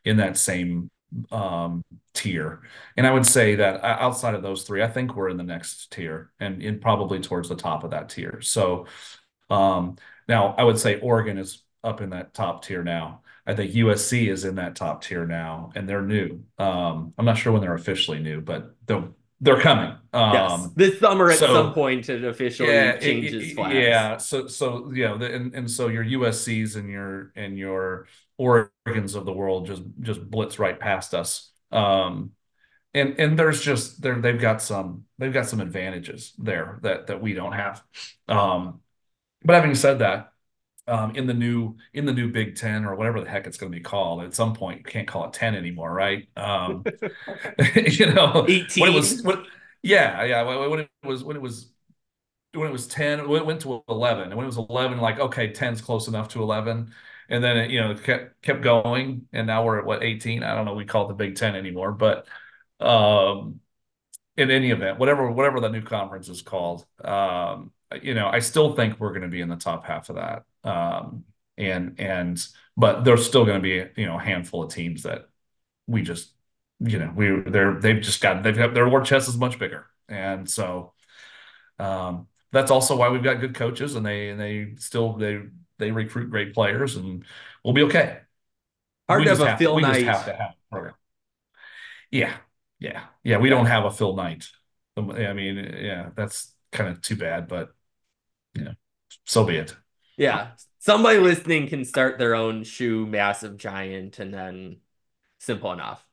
in 0.03 0.17
that 0.17 0.37
same 0.37 0.89
um, 1.31 1.83
tier. 2.13 2.61
And 2.95 3.07
I 3.07 3.11
would 3.11 3.25
say 3.25 3.55
that 3.55 3.83
outside 3.83 4.33
of 4.35 4.43
those 4.43 4.63
three, 4.63 4.83
I 4.83 4.87
think 4.87 5.15
we're 5.15 5.29
in 5.29 5.37
the 5.37 5.43
next 5.43 5.91
tier 5.91 6.31
and 6.39 6.61
in 6.61 6.79
probably 6.79 7.19
towards 7.19 7.49
the 7.49 7.55
top 7.55 7.83
of 7.83 7.91
that 7.91 8.09
tier. 8.09 8.41
So 8.41 8.87
um, 9.49 9.97
now 10.27 10.55
I 10.57 10.63
would 10.63 10.79
say 10.79 10.99
Oregon 10.99 11.37
is 11.37 11.63
up 11.83 12.01
in 12.01 12.09
that 12.11 12.33
top 12.33 12.63
tier 12.65 12.83
now. 12.83 13.21
I 13.45 13.55
think 13.55 13.71
USC 13.71 14.29
is 14.29 14.43
in 14.43 14.55
that 14.55 14.75
top 14.75 15.03
tier 15.03 15.25
now, 15.25 15.71
and 15.73 15.87
they're 15.87 16.01
new. 16.01 16.43
Um, 16.57 17.13
I'm 17.17 17.23
not 17.23 17.37
sure 17.37 17.53
when 17.53 17.61
they're 17.61 17.73
officially 17.73 18.19
new, 18.19 18.41
but 18.41 18.75
they're 18.85 19.05
they're 19.39 19.61
coming. 19.61 19.95
Um, 20.13 20.33
yes, 20.33 20.69
this 20.75 20.99
summer 20.99 21.29
at 21.29 21.37
so, 21.37 21.53
some 21.53 21.73
point 21.73 22.09
it 22.09 22.23
officially 22.23 22.69
yeah, 22.69 22.97
changes. 22.97 23.53
It, 23.57 23.73
yeah, 23.73 24.17
so 24.17 24.47
so 24.47 24.91
yeah, 24.93 25.13
and, 25.13 25.53
and 25.53 25.69
so 25.69 25.87
your 25.87 26.03
USC's 26.03 26.75
and 26.75 26.89
your 26.89 27.31
and 27.35 27.57
your 27.57 28.07
Oregons 28.39 29.15
of 29.15 29.25
the 29.25 29.33
world 29.33 29.67
just 29.67 29.83
just 30.01 30.29
blitz 30.29 30.59
right 30.59 30.79
past 30.79 31.13
us. 31.13 31.51
Um, 31.71 32.31
and 32.93 33.15
and 33.19 33.37
there's 33.37 33.61
just 33.61 34.01
there 34.01 34.19
they've 34.19 34.39
got 34.39 34.61
some 34.61 35.05
they've 35.19 35.33
got 35.33 35.47
some 35.47 35.61
advantages 35.61 36.33
there 36.37 36.79
that 36.81 37.07
that 37.07 37.21
we 37.21 37.33
don't 37.33 37.53
have. 37.53 37.83
Um, 38.27 38.81
but 39.43 39.55
having 39.55 39.75
said 39.75 39.99
that, 39.99 40.31
um, 40.87 41.15
in 41.15 41.27
the 41.27 41.33
new 41.33 41.75
in 41.93 42.05
the 42.05 42.13
new 42.13 42.31
Big 42.31 42.55
Ten 42.55 42.85
or 42.85 42.95
whatever 42.95 43.21
the 43.21 43.29
heck 43.29 43.45
it's 43.45 43.57
going 43.57 43.71
to 43.71 43.77
be 43.77 43.83
called. 43.83 44.23
At 44.23 44.33
some 44.33 44.53
point, 44.53 44.79
you 44.79 44.83
can't 44.83 45.07
call 45.07 45.25
it 45.25 45.33
ten 45.33 45.55
anymore, 45.55 45.91
right? 45.91 46.27
Um, 46.37 46.83
you 47.75 48.13
know, 48.13 48.45
eighteen. 48.47 48.81
When 48.81 48.91
it 48.91 48.95
was, 48.95 49.21
when, 49.21 49.45
yeah, 49.83 50.23
yeah. 50.23 50.43
When 50.43 50.79
it 50.79 50.89
was 51.03 51.23
when 51.23 51.35
it 51.35 51.41
was 51.41 51.71
when 52.53 52.67
it 52.67 52.71
was 52.71 52.87
ten, 52.87 53.27
when 53.27 53.41
it 53.41 53.45
went 53.45 53.61
to 53.61 53.83
eleven, 53.89 54.25
and 54.25 54.35
when 54.35 54.45
it 54.45 54.47
was 54.47 54.57
eleven, 54.57 54.99
like 54.99 55.19
okay, 55.19 55.51
10's 55.51 55.81
close 55.81 56.07
enough 56.07 56.29
to 56.29 56.41
eleven, 56.41 56.93
and 57.29 57.43
then 57.43 57.57
it, 57.57 57.71
you 57.71 57.81
know 57.81 57.95
kept 57.95 58.41
kept 58.41 58.61
going, 58.61 59.27
and 59.33 59.47
now 59.47 59.65
we're 59.65 59.79
at 59.79 59.85
what 59.85 60.03
eighteen? 60.03 60.43
I 60.43 60.55
don't 60.55 60.65
know. 60.65 60.73
We 60.73 60.85
call 60.85 61.05
it 61.05 61.07
the 61.09 61.15
Big 61.15 61.35
Ten 61.35 61.55
anymore, 61.55 61.91
but 61.91 62.27
um, 62.79 63.59
in 64.37 64.51
any 64.51 64.71
event, 64.71 64.99
whatever 64.99 65.29
whatever 65.31 65.59
the 65.59 65.69
new 65.69 65.81
conference 65.81 66.29
is 66.29 66.41
called, 66.41 66.85
um, 67.03 67.71
you 68.01 68.13
know, 68.13 68.27
I 68.27 68.39
still 68.39 68.75
think 68.75 68.99
we're 68.99 69.09
going 69.09 69.23
to 69.23 69.27
be 69.27 69.41
in 69.41 69.49
the 69.49 69.55
top 69.55 69.85
half 69.85 70.09
of 70.09 70.15
that. 70.15 70.43
Um, 70.67 71.25
and 71.57 71.99
and 71.99 72.45
but 72.75 73.03
there's 73.03 73.25
still 73.25 73.45
going 73.45 73.61
to 73.61 73.63
be 73.63 74.01
you 74.01 74.07
know 74.07 74.17
a 74.17 74.21
handful 74.21 74.63
of 74.63 74.73
teams 74.73 75.03
that 75.03 75.29
we 75.87 76.01
just 76.01 76.31
you 76.79 76.99
know 76.99 77.11
we 77.15 77.41
they're 77.49 77.79
they've 77.79 78.01
just 78.01 78.21
got 78.21 78.43
they've 78.43 78.57
got 78.57 78.73
their 78.73 78.87
war 78.87 79.01
chest 79.01 79.29
is 79.29 79.37
much 79.37 79.57
bigger, 79.57 79.87
and 80.07 80.49
so 80.49 80.93
um, 81.79 82.27
that's 82.51 82.71
also 82.71 82.95
why 82.95 83.09
we've 83.09 83.23
got 83.23 83.39
good 83.39 83.55
coaches 83.55 83.95
and 83.95 84.05
they 84.05 84.29
and 84.29 84.39
they 84.39 84.73
still 84.77 85.13
they 85.13 85.41
they 85.77 85.91
recruit 85.91 86.29
great 86.29 86.53
players 86.53 86.95
and 86.95 87.23
we'll 87.63 87.73
be 87.73 87.83
okay. 87.83 88.19
Hard 89.07 89.21
we 89.21 89.25
to 89.25 89.35
have 89.35 89.41
a 89.41 89.57
Phil 89.57 89.79
Knight. 89.79 90.03
have 90.03 90.25
to 90.25 90.33
have 90.33 90.53
program. 90.69 90.93
Yeah, 92.11 92.35
yeah, 92.79 93.03
yeah. 93.23 93.37
We 93.37 93.49
don't 93.49 93.65
have 93.65 93.85
a 93.85 93.91
Phil 93.91 94.15
Knight. 94.15 94.47
I 94.97 95.33
mean, 95.33 95.57
yeah, 95.79 96.09
that's 96.15 96.53
kind 96.71 96.89
of 96.89 97.01
too 97.01 97.15
bad, 97.15 97.47
but 97.47 97.73
yeah, 98.55 98.73
so 99.25 99.45
be 99.45 99.57
it. 99.57 99.75
Yeah. 100.17 100.49
Somebody 100.79 101.19
listening 101.19 101.67
can 101.67 101.85
start 101.85 102.17
their 102.17 102.35
own 102.35 102.63
shoe 102.63 103.05
massive 103.05 103.57
giant 103.57 104.19
and 104.19 104.33
then 104.33 104.77
simple 105.39 105.71
enough. 105.71 106.05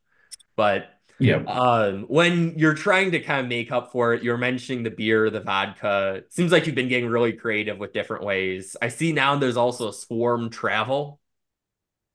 But 0.56 0.88
yeah. 1.18 1.36
Um, 1.46 2.02
when 2.08 2.58
you're 2.58 2.74
trying 2.74 3.12
to 3.12 3.20
kind 3.20 3.40
of 3.40 3.48
make 3.48 3.70
up 3.70 3.92
for 3.92 4.14
it, 4.14 4.22
you're 4.22 4.36
mentioning 4.36 4.82
the 4.82 4.90
beer, 4.90 5.30
the 5.30 5.40
vodka. 5.40 6.14
It 6.16 6.32
seems 6.32 6.50
like 6.50 6.66
you've 6.66 6.74
been 6.74 6.88
getting 6.88 7.08
really 7.08 7.32
creative 7.32 7.78
with 7.78 7.92
different 7.92 8.24
ways. 8.24 8.76
I 8.82 8.88
see 8.88 9.12
now 9.12 9.36
there's 9.36 9.56
also 9.56 9.90
swarm 9.90 10.50
travel. 10.50 11.20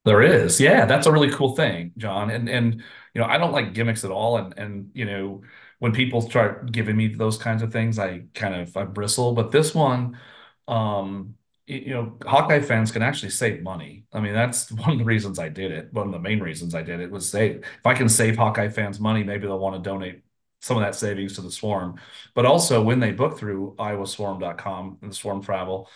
There 0.04 0.22
is. 0.22 0.60
Yeah, 0.60 0.86
that's 0.86 1.06
a 1.06 1.12
really 1.12 1.30
cool 1.30 1.54
thing, 1.54 1.92
John. 1.98 2.30
And 2.30 2.48
and 2.48 2.82
you 3.14 3.20
know, 3.20 3.26
I 3.26 3.38
don't 3.38 3.52
like 3.52 3.74
gimmicks 3.74 4.04
at 4.04 4.10
all. 4.10 4.38
And 4.38 4.54
and 4.58 4.90
you 4.94 5.04
know, 5.04 5.42
when 5.78 5.92
people 5.92 6.20
start 6.22 6.72
giving 6.72 6.96
me 6.96 7.08
those 7.08 7.36
kinds 7.38 7.62
of 7.62 7.72
things, 7.72 7.98
I 7.98 8.24
kind 8.34 8.54
of 8.54 8.76
I 8.76 8.84
bristle. 8.84 9.34
But 9.34 9.50
this 9.50 9.74
one, 9.74 10.18
um, 10.68 11.34
you 11.66 11.90
know, 11.90 12.16
Hawkeye 12.26 12.60
fans 12.60 12.90
can 12.90 13.02
actually 13.02 13.30
save 13.30 13.62
money. 13.62 14.04
I 14.12 14.20
mean, 14.20 14.34
that's 14.34 14.70
one 14.72 14.90
of 14.90 14.98
the 14.98 15.04
reasons 15.04 15.38
I 15.38 15.48
did 15.48 15.70
it. 15.70 15.92
One 15.92 16.06
of 16.06 16.12
the 16.12 16.18
main 16.18 16.40
reasons 16.40 16.74
I 16.74 16.82
did 16.82 17.00
it 17.00 17.10
was 17.10 17.28
say, 17.28 17.50
if 17.50 17.86
I 17.86 17.94
can 17.94 18.08
save 18.08 18.36
Hawkeye 18.36 18.68
fans 18.68 19.00
money, 19.00 19.22
maybe 19.22 19.46
they'll 19.46 19.58
want 19.58 19.82
to 19.82 19.88
donate 19.88 20.22
some 20.60 20.76
of 20.76 20.82
that 20.82 20.94
savings 20.94 21.34
to 21.34 21.42
the 21.42 21.50
Swarm. 21.50 21.98
But 22.34 22.46
also, 22.46 22.82
when 22.82 23.00
they 23.00 23.12
book 23.12 23.38
through 23.38 23.74
iowaswarm.com 23.78 24.98
and 25.02 25.10
the 25.10 25.14
Swarm 25.14 25.42
Travel, 25.42 25.88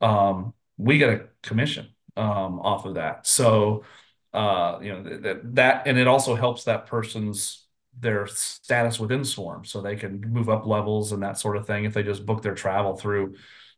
um, 0.00 0.54
we 0.76 0.98
get 0.98 1.10
a 1.10 1.26
commission 1.42 1.88
um, 2.16 2.60
off 2.60 2.84
of 2.84 2.94
that. 2.94 3.26
So, 3.26 3.84
uh, 4.32 4.78
you 4.82 4.92
know, 4.92 5.02
that, 5.20 5.54
that, 5.56 5.86
and 5.86 5.98
it 5.98 6.06
also 6.06 6.34
helps 6.34 6.64
that 6.64 6.86
person's 6.86 7.66
their 7.98 8.26
status 8.26 9.00
within 9.00 9.24
Swarm, 9.24 9.64
so 9.64 9.80
they 9.80 9.96
can 9.96 10.20
move 10.20 10.48
up 10.50 10.66
levels 10.66 11.12
and 11.12 11.22
that 11.22 11.38
sort 11.38 11.56
of 11.56 11.66
thing 11.66 11.84
if 11.84 11.94
they 11.94 12.02
just 12.02 12.26
book 12.26 12.42
their 12.42 12.54
travel 12.54 12.94
through 12.94 13.34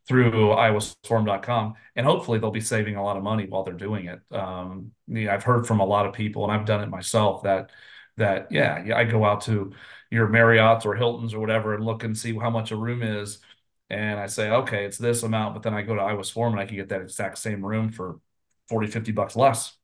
through 0.08 0.30
iowaswarm.com 0.30 1.74
and 1.94 2.06
hopefully 2.06 2.38
they'll 2.38 2.50
be 2.50 2.60
saving 2.60 2.96
a 2.96 3.04
lot 3.04 3.16
of 3.16 3.22
money 3.22 3.46
while 3.46 3.62
they're 3.62 3.74
doing 3.74 4.06
it. 4.06 4.20
Um, 4.34 4.92
you 5.06 5.26
know, 5.26 5.32
i've 5.32 5.44
heard 5.44 5.66
from 5.66 5.80
a 5.80 5.84
lot 5.84 6.06
of 6.06 6.12
people 6.14 6.44
and 6.44 6.52
i've 6.52 6.66
done 6.66 6.82
it 6.82 6.88
myself 6.88 7.42
that 7.42 7.70
that 8.16 8.50
yeah, 8.50 8.82
yeah 8.84 8.96
i 8.96 9.04
go 9.04 9.24
out 9.24 9.42
to 9.42 9.72
your 10.10 10.28
marriott's 10.28 10.86
or 10.86 10.94
hilton's 10.94 11.34
or 11.34 11.40
whatever 11.40 11.74
and 11.74 11.84
look 11.84 12.04
and 12.04 12.16
see 12.16 12.36
how 12.36 12.50
much 12.50 12.70
a 12.72 12.76
room 12.76 13.02
is 13.02 13.38
and 13.90 14.18
i 14.18 14.26
say 14.26 14.50
okay 14.50 14.84
it's 14.84 14.98
this 14.98 15.22
amount 15.22 15.54
but 15.54 15.62
then 15.62 15.74
i 15.74 15.82
go 15.82 15.94
to 15.94 16.00
iowa 16.00 16.22
and 16.36 16.60
i 16.60 16.66
can 16.66 16.76
get 16.76 16.88
that 16.88 17.02
exact 17.02 17.38
same 17.38 17.64
room 17.64 17.90
for 17.90 18.18
40 18.68 18.88
50 18.88 19.12
bucks 19.12 19.36
less. 19.36 19.76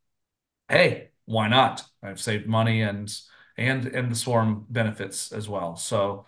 Hey 0.68 1.10
why 1.26 1.48
not? 1.48 1.82
I've 2.02 2.20
saved 2.20 2.46
money 2.46 2.82
and 2.82 3.12
and 3.56 3.86
and 3.86 4.10
the 4.10 4.16
swarm 4.16 4.66
benefits 4.68 5.32
as 5.32 5.48
well. 5.48 5.76
So 5.76 6.26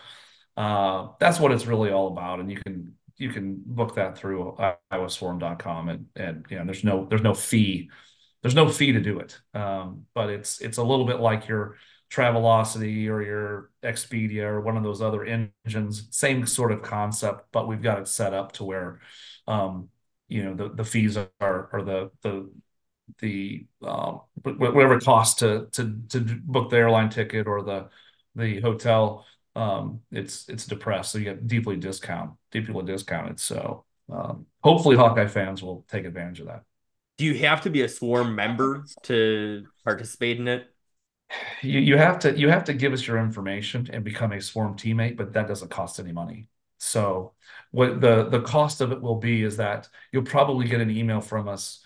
uh, 0.56 1.08
that's 1.20 1.38
what 1.38 1.52
it's 1.52 1.66
really 1.66 1.90
all 1.90 2.08
about 2.08 2.40
and 2.40 2.50
you 2.50 2.58
can 2.64 2.94
you 3.16 3.30
can 3.30 3.62
book 3.64 3.94
that 3.94 4.18
through 4.18 4.56
iowaswarm.com 4.92 5.88
and 5.88 6.06
and 6.16 6.46
you 6.50 6.58
know 6.58 6.64
there's 6.64 6.84
no 6.84 7.06
there's 7.08 7.22
no 7.22 7.34
fee 7.34 7.90
there's 8.42 8.54
no 8.54 8.68
fee 8.68 8.92
to 8.92 9.00
do 9.00 9.18
it. 9.18 9.40
Um, 9.54 10.06
but 10.14 10.30
it's 10.30 10.60
it's 10.60 10.78
a 10.78 10.84
little 10.84 11.04
bit 11.04 11.18
like 11.20 11.48
your 11.48 11.76
Travelocity 12.10 13.08
or 13.08 13.20
your 13.20 13.70
Expedia 13.82 14.44
or 14.44 14.60
one 14.60 14.76
of 14.76 14.84
those 14.84 15.02
other 15.02 15.24
engines 15.24 16.06
same 16.12 16.46
sort 16.46 16.70
of 16.70 16.82
concept 16.82 17.46
but 17.50 17.66
we've 17.66 17.82
got 17.82 17.98
it 17.98 18.06
set 18.06 18.32
up 18.32 18.52
to 18.52 18.64
where 18.64 19.00
um, 19.48 19.88
you 20.28 20.44
know 20.44 20.54
the 20.54 20.68
the 20.68 20.84
fees 20.84 21.16
are 21.16 21.68
or 21.72 21.82
the 21.82 22.10
the 22.22 22.48
the 23.18 23.66
um, 23.82 24.20
whatever 24.42 24.94
it 24.94 25.04
costs 25.04 25.40
to 25.40 25.66
to 25.72 26.00
to 26.08 26.20
book 26.20 26.70
the 26.70 26.76
airline 26.76 27.10
ticket 27.10 27.48
or 27.48 27.62
the 27.62 27.88
the 28.36 28.60
hotel 28.60 29.26
um, 29.56 30.00
it's 30.12 30.48
it's 30.48 30.66
depressed. 30.66 31.12
So 31.12 31.18
you 31.18 31.24
get 31.24 31.46
deeply 31.46 31.76
discount, 31.76 32.32
deeply 32.52 32.84
discounted. 32.84 33.40
So 33.40 33.84
um, 34.12 34.46
hopefully 34.62 34.96
Hawkeye 34.96 35.26
fans 35.26 35.62
will 35.62 35.84
take 35.88 36.04
advantage 36.04 36.40
of 36.40 36.46
that. 36.46 36.62
Do 37.16 37.24
you 37.24 37.34
have 37.38 37.62
to 37.62 37.70
be 37.70 37.80
a 37.80 37.88
swarm 37.88 38.34
member 38.34 38.84
to 39.04 39.64
participate 39.82 40.38
in 40.38 40.46
it? 40.46 40.66
You 41.62 41.80
you 41.80 41.96
have 41.96 42.18
to 42.20 42.38
you 42.38 42.50
have 42.50 42.64
to 42.64 42.74
give 42.74 42.92
us 42.92 43.06
your 43.06 43.18
information 43.18 43.88
and 43.90 44.04
become 44.04 44.32
a 44.32 44.40
swarm 44.40 44.76
teammate, 44.76 45.16
but 45.16 45.32
that 45.32 45.48
doesn't 45.48 45.70
cost 45.70 45.98
any 45.98 46.12
money. 46.12 46.48
So 46.78 47.32
what 47.70 48.02
the 48.02 48.28
the 48.28 48.42
cost 48.42 48.82
of 48.82 48.92
it 48.92 49.00
will 49.00 49.16
be 49.16 49.42
is 49.42 49.56
that 49.56 49.88
you'll 50.12 50.22
probably 50.22 50.68
get 50.68 50.82
an 50.82 50.90
email 50.90 51.22
from 51.22 51.48
us 51.48 51.82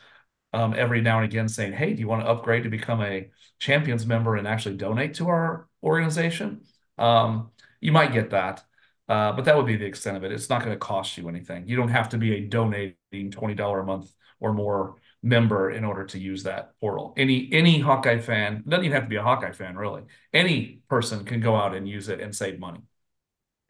um, 0.53 0.75
every 0.77 1.00
now 1.00 1.19
and 1.19 1.27
again 1.27 1.49
saying, 1.49 1.73
"Hey, 1.75 1.95
do 1.95 2.00
you 2.00 2.09
want 2.09 2.23
to 2.23 2.29
upgrade 2.29 2.65
to 2.65 2.69
become 2.69 3.00
a 3.00 3.31
champions 3.61 4.05
member 4.05 4.35
and 4.35 4.49
actually 4.49 4.77
donate 4.77 5.15
to 5.15 5.29
our 5.29 5.69
organization?" 5.85 6.62
Um, 6.99 7.53
you 7.81 7.93
might 7.93 8.13
get 8.13 8.31
that, 8.31 8.63
uh, 9.09 9.33
but 9.33 9.45
that 9.45 9.57
would 9.57 9.67
be 9.67 9.77
the 9.77 9.87
extent 9.87 10.17
of 10.17 10.25
it. 10.25 10.33
It's 10.33 10.49
not 10.49 10.61
going 10.63 10.73
to 10.73 10.79
cost 10.79 11.17
you 11.17 11.29
anything. 11.29 11.67
You 11.67 11.77
don't 11.77 11.89
have 11.89 12.11
to 12.11 12.19
be 12.19 12.35
a 12.35 12.41
donating 12.41 13.31
$20 13.31 13.81
a 13.81 13.85
month 13.85 14.13
or 14.39 14.53
more 14.53 14.97
member 15.23 15.71
in 15.71 15.85
order 15.85 16.05
to 16.07 16.19
use 16.19 16.45
that 16.45 16.73
portal. 16.81 17.13
Any 17.17 17.49
any 17.53 17.79
Hawkeye 17.81 18.21
fan 18.21 18.65
doesn't 18.67 18.85
even 18.85 18.95
have 18.95 19.05
to 19.05 19.09
be 19.09 19.17
a 19.17 19.23
Hawkeye 19.23 19.53
fan, 19.53 19.77
really. 19.77 20.03
Any 20.33 20.83
person 20.89 21.25
can 21.25 21.41
go 21.41 21.57
out 21.57 21.75
and 21.75 21.89
use 21.89 22.09
it 22.09 22.21
and 22.21 22.35
save 22.35 22.59
money. 22.59 22.81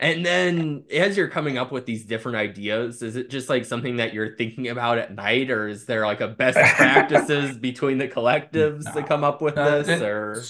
And 0.00 0.24
then 0.24 0.84
as 0.90 1.14
you're 1.14 1.28
coming 1.28 1.58
up 1.58 1.70
with 1.70 1.84
these 1.84 2.06
different 2.06 2.38
ideas, 2.38 3.02
is 3.02 3.16
it 3.16 3.28
just 3.28 3.50
like 3.50 3.66
something 3.66 3.98
that 3.98 4.14
you're 4.14 4.34
thinking 4.34 4.68
about 4.68 4.96
at 4.96 5.14
night, 5.14 5.50
or 5.50 5.68
is 5.68 5.84
there 5.84 6.06
like 6.06 6.22
a 6.22 6.28
best 6.28 6.56
practices 6.76 7.58
between 7.58 7.98
the 7.98 8.08
collectives 8.08 8.84
no. 8.86 8.94
to 8.94 9.02
come 9.02 9.24
up 9.24 9.42
with 9.42 9.56
this? 9.56 9.88
It, 9.88 10.02
or 10.02 10.42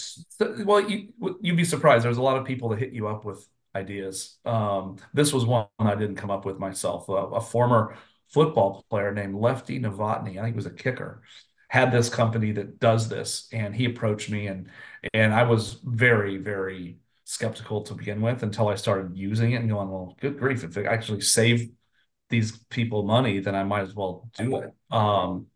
well, 0.64 0.88
you 0.88 1.08
you'd 1.40 1.56
be 1.56 1.64
surprised. 1.64 2.04
There's 2.04 2.16
a 2.16 2.22
lot 2.22 2.36
of 2.36 2.44
people 2.44 2.68
that 2.68 2.78
hit 2.78 2.92
you 2.92 3.08
up 3.08 3.24
with 3.24 3.44
ideas. 3.74 4.38
Um, 4.44 4.98
this 5.12 5.32
was 5.32 5.44
one 5.44 5.66
I 5.80 5.96
didn't 5.96 6.16
come 6.16 6.30
up 6.30 6.44
with 6.44 6.60
myself. 6.60 7.08
A, 7.08 7.12
a 7.12 7.40
former 7.40 7.96
football 8.28 8.84
player 8.88 9.12
named 9.12 9.34
Lefty 9.34 9.80
Novotny, 9.80 10.38
I 10.38 10.42
think 10.42 10.54
he 10.54 10.58
was 10.58 10.66
a 10.66 10.70
kicker, 10.70 11.22
had 11.66 11.90
this 11.90 12.08
company 12.08 12.52
that 12.52 12.78
does 12.78 13.08
this, 13.08 13.48
and 13.52 13.74
he 13.74 13.86
approached 13.86 14.30
me, 14.30 14.46
and 14.46 14.68
and 15.12 15.34
I 15.34 15.42
was 15.42 15.80
very 15.82 16.36
very 16.36 16.99
skeptical 17.30 17.82
to 17.82 17.94
begin 17.94 18.20
with 18.20 18.42
until 18.42 18.66
I 18.66 18.74
started 18.74 19.16
using 19.16 19.52
it 19.52 19.60
and 19.60 19.70
going, 19.70 19.88
well, 19.88 20.16
good 20.20 20.36
grief, 20.36 20.64
if 20.64 20.76
it 20.76 20.86
actually 20.86 21.20
save 21.20 21.70
these 22.28 22.58
people 22.70 23.04
money, 23.04 23.38
then 23.38 23.54
I 23.54 23.62
might 23.62 23.82
as 23.82 23.94
well 23.94 24.28
do 24.36 24.56
it. 24.56 24.74
Um, 24.90 25.46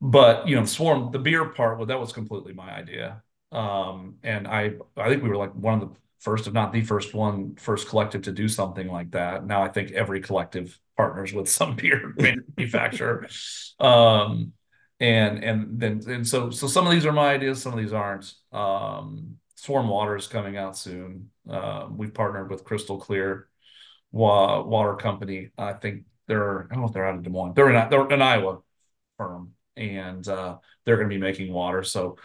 but 0.00 0.48
you 0.48 0.56
know, 0.56 0.64
Swarm, 0.64 1.12
the 1.12 1.20
beer 1.20 1.44
part, 1.44 1.78
well, 1.78 1.86
that 1.86 2.00
was 2.00 2.12
completely 2.12 2.54
my 2.54 2.72
idea. 2.72 3.22
Um, 3.52 4.16
and 4.24 4.48
I 4.48 4.72
I 4.96 5.08
think 5.08 5.22
we 5.22 5.28
were 5.28 5.36
like 5.36 5.54
one 5.54 5.74
of 5.74 5.80
the 5.80 5.96
first, 6.18 6.48
if 6.48 6.52
not 6.52 6.72
the 6.72 6.82
first 6.82 7.14
one, 7.14 7.54
first 7.54 7.88
collective 7.88 8.22
to 8.22 8.32
do 8.32 8.48
something 8.48 8.88
like 8.88 9.12
that. 9.12 9.46
Now 9.46 9.62
I 9.62 9.68
think 9.68 9.92
every 9.92 10.20
collective 10.20 10.76
partners 10.96 11.32
with 11.32 11.48
some 11.58 11.76
beer 11.76 12.14
manufacturer. 12.16 13.28
Um, 13.78 14.54
and 14.98 15.44
and 15.44 15.80
then 15.80 16.02
and 16.08 16.26
so 16.26 16.50
so 16.50 16.66
some 16.66 16.86
of 16.86 16.92
these 16.92 17.06
are 17.06 17.12
my 17.12 17.32
ideas, 17.32 17.62
some 17.62 17.72
of 17.72 17.78
these 17.78 17.92
aren't. 17.92 18.32
Um, 18.52 19.36
Swarm 19.60 19.88
Water 19.88 20.16
is 20.16 20.26
coming 20.26 20.56
out 20.56 20.74
soon. 20.74 21.28
Uh, 21.48 21.86
we've 21.94 22.14
partnered 22.14 22.50
with 22.50 22.64
Crystal 22.64 22.96
Clear 22.96 23.46
wa- 24.10 24.62
Water 24.62 24.94
Company. 24.94 25.50
I 25.58 25.74
think 25.74 26.04
they're 26.26 26.62
I 26.64 26.74
don't 26.74 26.80
know 26.80 26.86
if 26.86 26.94
they're 26.94 27.06
out 27.06 27.16
of 27.16 27.22
Des 27.22 27.28
Moines. 27.28 27.52
They're 27.52 27.68
in 27.68 27.90
they're 27.90 28.06
an 28.06 28.22
Iowa 28.22 28.60
firm, 29.18 29.52
and 29.76 30.26
uh, 30.26 30.56
they're 30.86 30.96
going 30.96 31.10
to 31.10 31.14
be 31.14 31.20
making 31.20 31.52
water. 31.52 31.82
So 31.82 32.16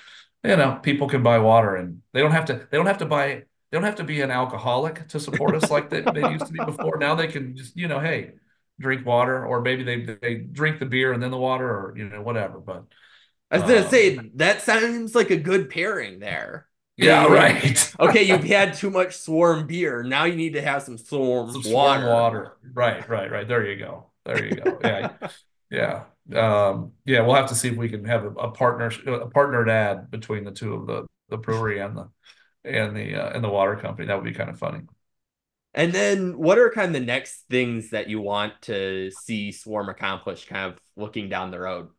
you 0.45 0.55
know 0.55 0.79
people 0.81 1.09
can 1.09 1.23
buy 1.23 1.39
water, 1.39 1.75
and 1.75 2.01
they 2.13 2.21
don't 2.21 2.31
have 2.31 2.45
to 2.45 2.67
they 2.71 2.77
don't 2.77 2.85
have 2.85 2.99
to 2.99 3.05
buy 3.05 3.27
they 3.27 3.43
don't 3.77 3.83
have 3.83 3.95
to 3.95 4.05
be 4.05 4.21
an 4.21 4.31
alcoholic 4.31 5.05
to 5.09 5.19
support 5.19 5.55
us 5.55 5.69
like 5.69 5.89
they, 5.89 6.01
they 6.01 6.31
used 6.31 6.45
to 6.45 6.53
be 6.53 6.63
before. 6.63 6.97
Now 6.97 7.15
they 7.15 7.27
can 7.27 7.57
just 7.57 7.75
you 7.75 7.89
know 7.89 7.99
hey 7.99 8.31
drink 8.79 9.05
water, 9.05 9.45
or 9.45 9.59
maybe 9.59 9.83
they 9.83 10.17
they 10.21 10.35
drink 10.35 10.79
the 10.79 10.85
beer 10.85 11.11
and 11.11 11.21
then 11.21 11.31
the 11.31 11.37
water, 11.37 11.69
or 11.69 11.93
you 11.97 12.07
know 12.07 12.21
whatever. 12.21 12.59
But 12.59 12.85
I 13.51 13.57
was 13.57 13.63
gonna 13.63 13.83
um, 13.83 13.89
say 13.89 14.31
that 14.35 14.61
sounds 14.61 15.15
like 15.15 15.31
a 15.31 15.37
good 15.37 15.69
pairing 15.69 16.19
there. 16.19 16.69
Yeah, 16.97 17.25
right. 17.29 17.93
okay, 17.99 18.23
you've 18.23 18.43
had 18.43 18.73
too 18.73 18.89
much 18.89 19.17
swarm 19.17 19.67
beer. 19.67 20.03
Now 20.03 20.25
you 20.25 20.35
need 20.35 20.53
to 20.53 20.61
have 20.61 20.83
some 20.83 20.97
swarm 20.97 21.51
some 21.51 21.71
water. 21.71 22.07
Water. 22.07 22.57
Right, 22.73 23.07
right, 23.09 23.31
right. 23.31 23.47
There 23.47 23.65
you 23.69 23.77
go. 23.77 24.11
There 24.25 24.45
you 24.45 24.55
go. 24.55 24.79
Yeah, 24.83 25.13
yeah, 25.69 26.03
um, 26.39 26.93
yeah. 27.05 27.21
We'll 27.21 27.35
have 27.35 27.49
to 27.49 27.55
see 27.55 27.69
if 27.69 27.77
we 27.77 27.89
can 27.89 28.05
have 28.05 28.23
a, 28.23 28.29
a 28.29 28.51
partner, 28.51 28.91
a 29.07 29.27
partnered 29.27 29.69
ad 29.69 30.09
between 30.09 30.43
the 30.43 30.51
two 30.51 30.73
of 30.73 30.87
the 30.87 31.05
the 31.29 31.37
brewery 31.37 31.79
and 31.79 31.97
the 31.97 32.09
and 32.63 32.95
the 32.95 33.15
uh, 33.15 33.29
and 33.33 33.43
the 33.43 33.49
water 33.49 33.75
company. 33.75 34.07
That 34.07 34.15
would 34.15 34.25
be 34.25 34.33
kind 34.33 34.49
of 34.49 34.57
funny. 34.57 34.81
And 35.73 35.91
then, 35.91 36.37
what 36.37 36.57
are 36.57 36.69
kind 36.69 36.87
of 36.87 36.93
the 36.93 37.05
next 37.05 37.43
things 37.49 37.89
that 37.89 38.09
you 38.09 38.21
want 38.21 38.53
to 38.63 39.11
see 39.11 39.51
Swarm 39.51 39.89
accomplish, 39.89 40.45
kind 40.45 40.71
of 40.71 40.79
looking 40.95 41.27
down 41.27 41.51
the 41.51 41.59
road? 41.59 41.89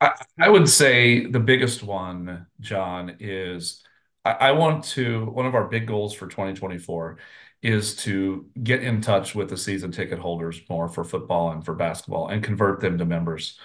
I, 0.00 0.48
would 0.48 0.68
say 0.68 1.26
the 1.26 1.40
biggest 1.40 1.82
one, 1.82 2.46
John, 2.60 3.16
is 3.20 3.82
I, 4.24 4.52
want 4.52 4.84
to, 4.84 5.26
one 5.26 5.46
of 5.46 5.54
our 5.54 5.68
big 5.68 5.86
goals 5.86 6.14
for 6.14 6.26
2024 6.26 7.18
is 7.62 7.96
to 7.96 8.46
get 8.62 8.82
in 8.82 9.02
touch 9.02 9.34
with 9.34 9.50
the 9.50 9.56
season 9.56 9.92
ticket 9.92 10.18
holders 10.18 10.60
more 10.70 10.88
for 10.88 11.04
football 11.04 11.50
and 11.50 11.64
for 11.64 11.74
basketball 11.74 12.28
and 12.28 12.42
convert 12.42 12.80
them 12.80 12.98
to 12.98 13.04
members. 13.04 13.58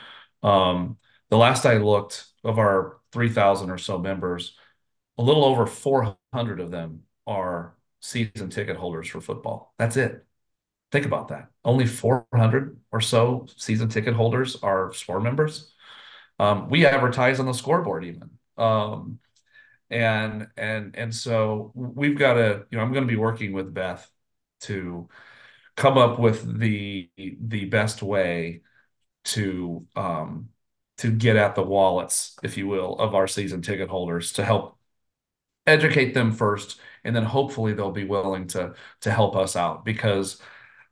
Um, 0.44 0.98
the 1.30 1.38
last 1.38 1.66
I 1.66 1.78
looked 1.78 2.26
of 2.44 2.60
our 2.60 2.98
3,000 3.14 3.70
or 3.70 3.78
so 3.78 3.98
members, 3.98 4.58
a 5.18 5.24
little 5.24 5.46
over 5.46 5.66
400 5.66 6.60
of 6.60 6.72
them 6.72 7.04
are 7.26 7.76
season 8.02 8.50
ticket 8.50 8.76
holders 8.76 9.08
for 9.08 9.22
football. 9.22 9.74
That's 9.78 9.98
it. 9.98 10.26
Think 10.92 11.06
about 11.06 11.30
that. 11.30 11.50
Only 11.64 11.86
400 11.86 12.78
or 12.92 13.02
so 13.02 13.48
season 13.56 13.90
ticket 13.90 14.14
holders 14.14 14.58
are 14.62 14.94
Swarm 14.94 15.24
members. 15.24 15.74
Um, 16.40 16.70
we 16.70 16.86
advertise 16.86 17.40
on 17.40 17.46
the 17.46 17.54
scoreboard 17.54 18.06
even. 18.06 18.30
Um, 18.58 19.20
and 19.90 20.48
and 20.58 20.96
and 20.98 21.14
so 21.16 21.72
we've 21.76 22.18
got 22.18 22.36
to, 22.36 22.66
you 22.72 22.78
know, 22.78 22.84
I'm 22.84 22.92
going 22.94 23.06
to 23.06 23.12
be 23.12 23.18
working 23.18 23.54
with 23.54 23.74
Beth 23.74 24.10
to 24.62 25.10
come 25.78 25.98
up 25.98 26.20
with 26.20 26.60
the 26.60 27.10
the 27.18 27.66
best 27.66 28.04
way 28.04 28.62
to 29.26 29.88
um 29.96 30.50
to 31.00 31.12
get 31.12 31.36
at 31.38 31.56
the 31.56 31.64
wallets, 31.64 32.38
if 32.44 32.58
you 32.58 32.68
will, 32.68 32.98
of 33.00 33.16
our 33.16 33.28
season 33.28 33.62
ticket 33.62 33.90
holders 33.90 34.34
to 34.34 34.46
help 34.46 34.78
educate 35.68 36.14
them 36.14 36.32
first, 36.32 36.80
and 37.04 37.16
then 37.16 37.24
hopefully 37.24 37.74
they'll 37.74 37.92
be 37.92 38.04
willing 38.06 38.48
to 38.48 38.74
to 39.02 39.12
help 39.12 39.36
us 39.36 39.56
out 39.56 39.86
because 39.86 40.42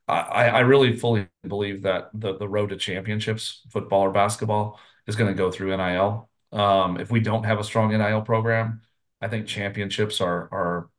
I, 0.08 0.50
I 0.50 0.60
really 0.62 0.98
fully 0.98 1.28
believe 1.48 1.84
that 1.84 2.10
the 2.14 2.38
the 2.38 2.50
road 2.50 2.70
to 2.70 2.78
championships, 2.78 3.64
football 3.72 4.02
or 4.02 4.12
basketball, 4.12 4.80
is 5.08 5.16
going 5.16 5.32
to 5.32 5.38
go 5.38 5.52
through 5.52 5.76
NIL. 5.76 6.30
Um, 6.52 7.00
if 7.00 7.12
we 7.12 7.20
don't 7.20 7.44
have 7.44 7.60
a 7.60 7.64
strong 7.64 7.90
NIL 7.90 8.22
program, 8.22 8.82
I 9.22 9.28
think 9.28 9.48
championships 9.48 10.22
are 10.22 10.50
are 10.52 10.90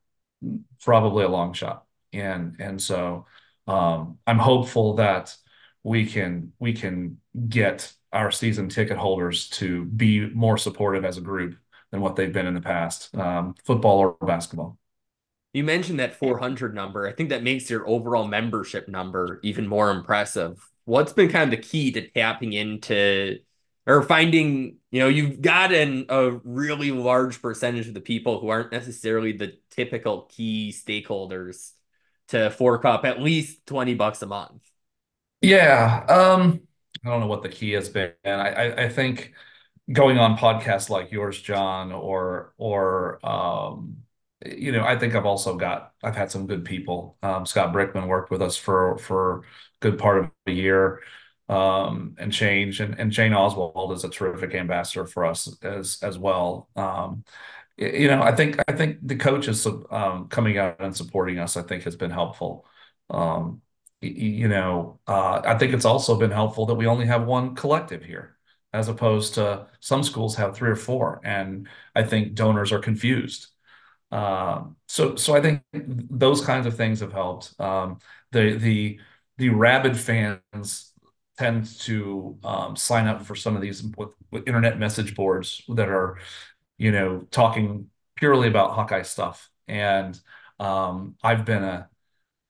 probably 0.82 1.24
a 1.24 1.28
long 1.28 1.52
shot. 1.52 1.84
And 2.12 2.56
and 2.58 2.80
so 2.80 3.26
um, 3.66 4.18
I'm 4.26 4.38
hopeful 4.38 4.94
that 4.94 5.36
we 5.82 6.06
can 6.06 6.52
we 6.58 6.72
can 6.72 7.18
get 7.48 7.92
our 8.12 8.30
season 8.30 8.68
ticket 8.68 8.96
holders 8.96 9.48
to 9.48 9.84
be 9.84 10.26
more 10.30 10.56
supportive 10.56 11.04
as 11.04 11.18
a 11.18 11.20
group 11.20 11.56
than 11.90 12.00
what 12.00 12.16
they've 12.16 12.32
been 12.32 12.46
in 12.46 12.54
the 12.54 12.60
past, 12.60 13.14
um, 13.16 13.54
football 13.64 13.98
or 13.98 14.16
basketball. 14.26 14.78
You 15.52 15.62
mentioned 15.62 16.00
that 16.00 16.16
400 16.16 16.74
number. 16.74 17.06
I 17.06 17.12
think 17.12 17.28
that 17.28 17.44
makes 17.44 17.70
your 17.70 17.88
overall 17.88 18.26
membership 18.26 18.88
number 18.88 19.38
even 19.44 19.68
more 19.68 19.90
impressive. 19.90 20.58
What's 20.84 21.12
been 21.12 21.28
kind 21.28 21.44
of 21.44 21.50
the 21.50 21.64
key 21.64 21.92
to 21.92 22.08
tapping 22.10 22.52
into 22.52 23.38
or 23.86 24.02
finding, 24.02 24.78
you 24.90 25.00
know, 25.00 25.08
you've 25.08 25.40
gotten 25.40 26.06
a 26.08 26.30
really 26.44 26.90
large 26.90 27.42
percentage 27.42 27.88
of 27.88 27.94
the 27.94 28.00
people 28.00 28.40
who 28.40 28.48
aren't 28.48 28.72
necessarily 28.72 29.32
the 29.32 29.58
typical 29.70 30.22
key 30.22 30.74
stakeholders 30.74 31.72
to 32.28 32.50
fork 32.50 32.84
up 32.84 33.04
at 33.04 33.20
least 33.20 33.66
20 33.66 33.94
bucks 33.94 34.22
a 34.22 34.26
month. 34.26 34.62
Yeah. 35.42 36.04
Um, 36.08 36.60
I 37.04 37.10
don't 37.10 37.20
know 37.20 37.26
what 37.26 37.42
the 37.42 37.48
key 37.50 37.72
has 37.72 37.88
been. 37.88 38.12
I, 38.24 38.30
I, 38.30 38.84
I 38.84 38.88
think 38.88 39.34
going 39.92 40.18
on 40.18 40.36
podcasts 40.36 40.88
like 40.88 41.12
yours, 41.12 41.40
John, 41.40 41.92
or 41.92 42.54
or 42.56 43.24
um, 43.26 43.98
you 44.44 44.72
know, 44.72 44.84
I 44.84 44.98
think 44.98 45.14
I've 45.14 45.26
also 45.26 45.56
got 45.56 45.92
I've 46.02 46.16
had 46.16 46.30
some 46.30 46.46
good 46.46 46.64
people. 46.64 47.18
Um, 47.22 47.46
Scott 47.46 47.74
Brickman 47.74 48.08
worked 48.08 48.30
with 48.30 48.42
us 48.42 48.56
for 48.56 48.98
for 48.98 49.38
a 49.40 49.42
good 49.80 49.98
part 49.98 50.18
of 50.18 50.30
a 50.46 50.52
year 50.52 51.00
um, 51.48 52.16
and 52.18 52.33
change. 52.33 52.80
And, 52.80 52.98
and 52.98 53.11
Jane 53.11 53.35
Oswald 53.35 53.92
is 53.92 54.04
a 54.04 54.09
terrific 54.09 54.54
ambassador 54.54 55.07
for 55.07 55.24
us 55.24 55.48
as 55.62 55.98
as 56.02 56.18
well. 56.18 56.68
Um, 56.76 57.24
you 57.76 58.09
know, 58.09 58.22
I 58.22 58.35
think 58.35 58.57
I 58.68 58.72
think 58.72 58.98
the 59.02 59.16
coaches 59.16 59.66
um, 59.90 60.28
coming 60.28 60.59
out 60.59 60.80
and 60.80 60.96
supporting 60.96 61.38
us, 61.38 61.57
I 61.57 61.62
think, 61.62 61.85
has 61.85 61.96
been 61.96 62.11
helpful. 62.11 62.66
Um, 63.11 63.62
you 64.00 64.48
know, 64.48 65.00
uh, 65.07 65.40
I 65.44 65.59
think 65.59 65.72
it's 65.72 65.85
also 65.85 66.18
been 66.18 66.30
helpful 66.30 66.66
that 66.66 66.74
we 66.74 66.87
only 66.87 67.07
have 67.07 67.24
one 67.26 67.54
collective 67.54 68.02
here, 68.04 68.37
as 68.72 68.88
opposed 68.88 69.35
to 69.35 69.66
some 69.80 70.02
schools 70.02 70.37
have 70.37 70.54
three 70.57 70.70
or 70.70 70.76
four, 70.76 71.20
and 71.24 71.68
I 71.94 72.04
think 72.04 72.35
donors 72.35 72.72
are 72.72 72.78
confused. 72.78 73.48
Um, 74.11 74.76
so, 74.87 75.16
so 75.16 75.35
I 75.35 75.40
think 75.40 75.62
those 75.72 76.44
kinds 76.44 76.66
of 76.66 76.76
things 76.76 77.00
have 77.00 77.12
helped. 77.12 77.59
Um, 77.61 77.98
the 78.30 78.57
the 78.57 79.00
the 79.38 79.48
rabid 79.48 79.98
fans 79.98 80.92
tend 81.38 81.66
to 81.80 82.38
um, 82.44 82.76
sign 82.76 83.06
up 83.06 83.24
for 83.24 83.34
some 83.34 83.56
of 83.56 83.62
these 83.62 83.82
with, 83.96 84.10
with, 84.30 84.46
internet 84.46 84.78
message 84.78 85.14
boards 85.14 85.62
that 85.68 85.88
are, 85.88 86.18
you 86.78 86.92
know, 86.92 87.26
talking 87.30 87.88
purely 88.16 88.48
about 88.48 88.72
Hawkeye 88.72 89.02
stuff. 89.02 89.50
And 89.66 90.18
um, 90.60 91.16
I've 91.22 91.44
been 91.44 91.64
a 91.64 91.88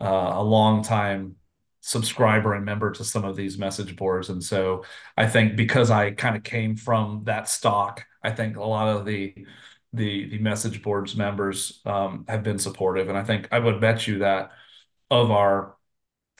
a 0.00 0.42
long 0.42 0.82
time 0.82 1.36
subscriber 1.80 2.54
and 2.54 2.64
member 2.64 2.90
to 2.90 3.04
some 3.04 3.24
of 3.24 3.36
these 3.36 3.58
message 3.58 3.96
boards, 3.96 4.28
and 4.30 4.42
so 4.42 4.84
I 5.16 5.26
think 5.26 5.56
because 5.56 5.90
I 5.90 6.10
kind 6.12 6.36
of 6.36 6.42
came 6.42 6.76
from 6.76 7.22
that 7.24 7.48
stock, 7.48 8.04
I 8.22 8.30
think 8.30 8.56
a 8.56 8.64
lot 8.64 8.88
of 8.88 9.06
the 9.06 9.34
the 9.92 10.28
the 10.28 10.38
message 10.38 10.82
boards 10.82 11.16
members 11.16 11.80
um, 11.86 12.24
have 12.28 12.42
been 12.42 12.58
supportive, 12.58 13.08
and 13.08 13.16
I 13.16 13.24
think 13.24 13.48
I 13.52 13.58
would 13.58 13.80
bet 13.80 14.06
you 14.06 14.18
that 14.18 14.50
of 15.10 15.30
our 15.30 15.76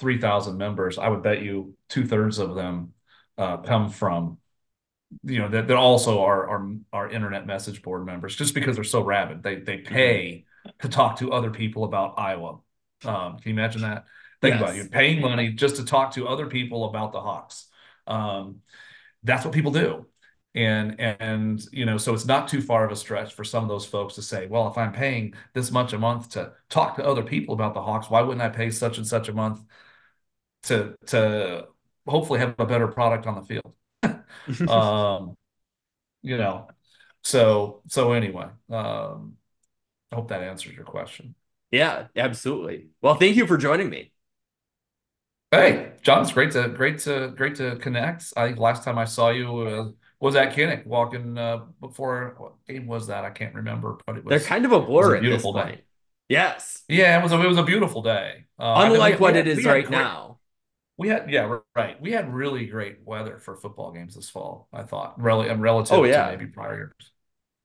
3,000 0.01 0.57
members, 0.57 0.99
I 0.99 1.09
would 1.09 1.23
bet 1.23 1.43
you 1.43 1.75
two 1.89 2.07
thirds 2.07 2.39
of 2.39 2.55
them 2.55 2.93
uh, 3.39 3.59
come 3.59 3.91
from, 3.91 4.39
you 5.23 5.39
know, 5.39 5.49
that, 5.49 5.69
that 5.69 5.77
also 5.77 6.23
are, 6.23 6.49
are, 6.49 6.73
are 6.93 7.11
internet 7.11 7.47
message 7.47 7.83
board 7.83 8.05
members 8.05 8.35
just 8.35 8.55
because 8.55 8.77
they're 8.77 8.85
so 8.85 9.03
rabid. 9.03 9.43
They, 9.43 9.57
they 9.57 9.79
mm-hmm. 9.79 9.95
pay 9.95 10.45
to 10.81 10.89
talk 10.89 11.19
to 11.19 11.33
other 11.33 11.51
people 11.51 11.85
about 11.85 12.19
Iowa. 12.19 12.59
Um, 13.05 13.39
can 13.39 13.43
you 13.45 13.53
imagine 13.53 13.83
that? 13.83 14.05
Think 14.41 14.55
yes. 14.55 14.63
about 14.63 14.75
it. 14.75 14.77
You're 14.77 14.89
paying 14.89 15.21
money 15.21 15.51
just 15.53 15.77
to 15.77 15.85
talk 15.85 16.15
to 16.15 16.27
other 16.27 16.47
people 16.47 16.85
about 16.87 17.13
the 17.13 17.21
Hawks. 17.21 17.67
Um, 18.07 18.61
that's 19.23 19.45
what 19.45 19.55
people 19.55 19.73
do. 19.73 20.07
And 20.55 21.01
and 21.01 21.67
you 21.73 21.85
know, 21.85 21.99
so 21.99 22.15
it's 22.15 22.27
not 22.27 22.49
too 22.49 22.63
far 22.63 22.85
of 22.85 22.93
a 22.93 22.97
stretch 22.97 23.35
for 23.35 23.43
some 23.43 23.65
of 23.65 23.69
those 23.69 23.87
folks 23.87 24.15
to 24.15 24.23
say, 24.23 24.47
well, 24.47 24.69
if 24.69 24.79
I'm 24.79 24.93
paying 24.93 25.35
this 25.53 25.73
much 25.73 25.93
a 25.93 25.99
month 25.99 26.31
to 26.31 26.53
talk 26.69 26.97
to 26.97 27.05
other 27.05 27.25
people 27.25 27.55
about 27.55 27.75
the 27.75 27.83
Hawks, 27.83 28.09
why 28.09 28.23
wouldn't 28.23 28.43
I 28.43 28.51
pay 28.51 28.71
such 28.71 28.99
and 28.99 29.07
such 29.07 29.29
a 29.29 29.33
month 29.33 29.61
to 30.65 30.97
to 31.07 31.67
hopefully 32.07 32.41
have 32.41 32.55
a 32.59 32.67
better 32.67 32.89
product 32.89 33.27
on 33.27 33.35
the 33.35 33.43
field. 33.43 33.75
um, 34.69 35.37
you 36.23 36.37
know, 36.37 36.69
so 37.23 37.83
so 37.89 38.13
anyway, 38.13 38.47
um, 38.71 39.35
I 40.13 40.17
hope 40.17 40.29
that 40.29 40.43
answers 40.43 40.75
your 40.75 40.85
question. 40.85 41.35
Yeah, 41.71 42.07
absolutely. 42.17 42.89
Well, 43.03 43.17
thank 43.17 43.37
you 43.37 43.47
for 43.47 43.57
joining 43.57 43.91
me. 43.91 44.13
Hey, 45.51 45.93
John, 46.03 46.23
it's 46.23 46.33
great 46.33 46.53
to 46.53 46.69
great 46.69 46.99
to 47.01 47.33
great 47.37 47.57
to 47.57 47.77
connect. 47.77 48.33
I 48.37 48.49
think 48.49 48.59
last 48.59 48.85
time 48.85 48.99
I 48.99 49.05
saw 49.05 49.31
you 49.31 49.59
uh, 49.61 49.91
was 50.25 50.37
at 50.37 50.55
Kinnick 50.55 50.87
walking 50.87 51.37
uh, 51.37 51.61
before 51.83 52.35
what 52.39 52.55
game 52.67 52.87
was 52.87 53.09
that? 53.09 53.27
I 53.27 53.31
can't 53.31 53.55
remember, 53.55 53.99
but 54.07 54.17
it 54.17 54.25
was. 54.25 54.31
They're 54.31 54.49
kind 54.49 54.65
of 54.65 54.73
a 54.73 54.81
blur 54.81 55.17
a 55.17 55.19
at 55.19 55.23
this 55.23 55.43
point. 55.43 55.77
Day. 55.77 55.83
Yes. 56.31 56.83
Yeah, 56.89 57.21
it 57.21 57.23
was 57.23 57.31
a, 57.31 57.41
it 57.43 57.47
was 57.47 57.59
a 57.59 57.63
beautiful 57.63 58.01
day. 58.01 58.47
Uh, 58.59 58.89
Unlike 58.91 59.21
what 59.21 59.37
had, 59.37 59.47
it 59.47 59.59
is 59.59 59.67
right 59.67 59.85
great, 59.85 59.91
now. 59.91 60.39
We 60.97 61.09
had 61.09 61.31
yeah 61.31 61.59
right. 61.77 62.01
We 62.01 62.13
had 62.13 62.33
really 62.33 62.65
great 62.65 63.01
weather 63.05 63.39
for 63.39 63.55
football 63.55 63.93
games 63.93 64.15
this 64.15 64.31
fall. 64.31 64.67
I 64.73 64.85
thought 64.85 65.21
really 65.21 65.53
relative 65.53 65.99
oh, 65.99 66.05
yeah. 66.05 66.31
to 66.31 66.39
maybe 66.39 66.51
prior 66.51 66.75
years. 66.75 67.13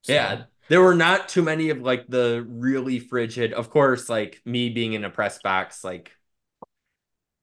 So. 0.02 0.13
Yeah, 0.13 0.43
there 0.67 0.82
were 0.82 0.95
not 0.95 1.30
too 1.30 1.43
many 1.43 1.69
of 1.69 1.80
like 1.80 2.08
the 2.10 2.45
really 2.45 3.00
frigid. 3.00 3.54
Of 3.54 3.69
course, 3.69 4.10
like 4.10 4.41
me 4.43 4.69
being 4.69 4.91
in 4.91 5.06
a 5.06 5.10
press 5.10 5.39
box, 5.41 5.82
like 5.86 6.12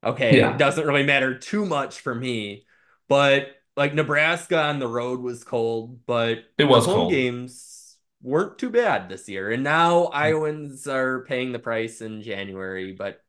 okay, 0.04 0.36
yeah. 0.36 0.52
it 0.52 0.58
doesn't 0.58 0.86
really 0.86 1.04
matter 1.04 1.38
too 1.38 1.64
much 1.64 2.00
for 2.00 2.14
me. 2.14 2.66
But 3.08 3.55
like 3.76 3.94
Nebraska 3.94 4.58
on 4.60 4.78
the 4.78 4.88
road 4.88 5.20
was 5.20 5.44
cold, 5.44 6.04
but 6.06 6.44
it 6.58 6.64
was 6.64 6.86
home 6.86 6.94
cold. 6.94 7.12
games 7.12 7.96
weren't 8.22 8.58
too 8.58 8.70
bad 8.70 9.08
this 9.08 9.28
year. 9.28 9.50
And 9.50 9.62
now 9.62 10.06
mm. 10.06 10.10
Iowans 10.14 10.86
are 10.88 11.24
paying 11.24 11.52
the 11.52 11.58
price 11.58 12.00
in 12.00 12.22
January, 12.22 12.92
but 12.92 13.22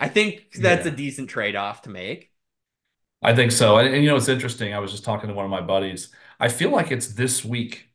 I 0.00 0.08
think 0.08 0.52
that's 0.52 0.84
yeah. 0.84 0.92
a 0.92 0.94
decent 0.96 1.30
trade 1.30 1.56
off 1.56 1.82
to 1.82 1.90
make. 1.90 2.30
I 3.22 3.34
think 3.34 3.52
so. 3.52 3.78
And, 3.78 3.92
and, 3.92 4.02
you 4.02 4.10
know, 4.10 4.16
it's 4.16 4.28
interesting. 4.28 4.74
I 4.74 4.78
was 4.78 4.90
just 4.90 5.04
talking 5.04 5.28
to 5.28 5.34
one 5.34 5.44
of 5.44 5.50
my 5.50 5.60
buddies. 5.60 6.10
I 6.38 6.48
feel 6.48 6.70
like 6.70 6.90
it's 6.90 7.08
this 7.14 7.44
week 7.44 7.88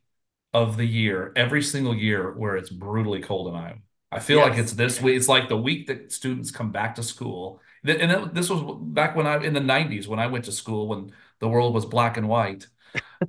of 0.52 0.76
the 0.76 0.84
year, 0.84 1.32
every 1.34 1.62
single 1.62 1.94
year, 1.94 2.32
where 2.32 2.56
it's 2.56 2.70
brutally 2.70 3.20
cold 3.20 3.48
in 3.48 3.54
Iowa. 3.54 3.78
I 4.12 4.20
feel 4.20 4.38
yes. 4.38 4.50
like 4.50 4.58
it's 4.58 4.72
this 4.72 5.00
week. 5.00 5.16
It's 5.16 5.28
like 5.28 5.48
the 5.48 5.56
week 5.56 5.88
that 5.88 6.12
students 6.12 6.50
come 6.50 6.70
back 6.70 6.94
to 6.96 7.02
school. 7.02 7.60
And 7.84 8.32
this 8.32 8.48
was 8.48 8.78
back 8.80 9.16
when 9.16 9.26
I 9.26 9.42
in 9.42 9.54
the 9.54 9.60
90s 9.60 10.06
when 10.06 10.20
I 10.20 10.28
went 10.28 10.44
to 10.46 10.52
school 10.52 10.88
when 10.88 11.12
the 11.44 11.48
world 11.50 11.74
was 11.74 11.84
black 11.84 12.16
and 12.16 12.26
white. 12.26 12.66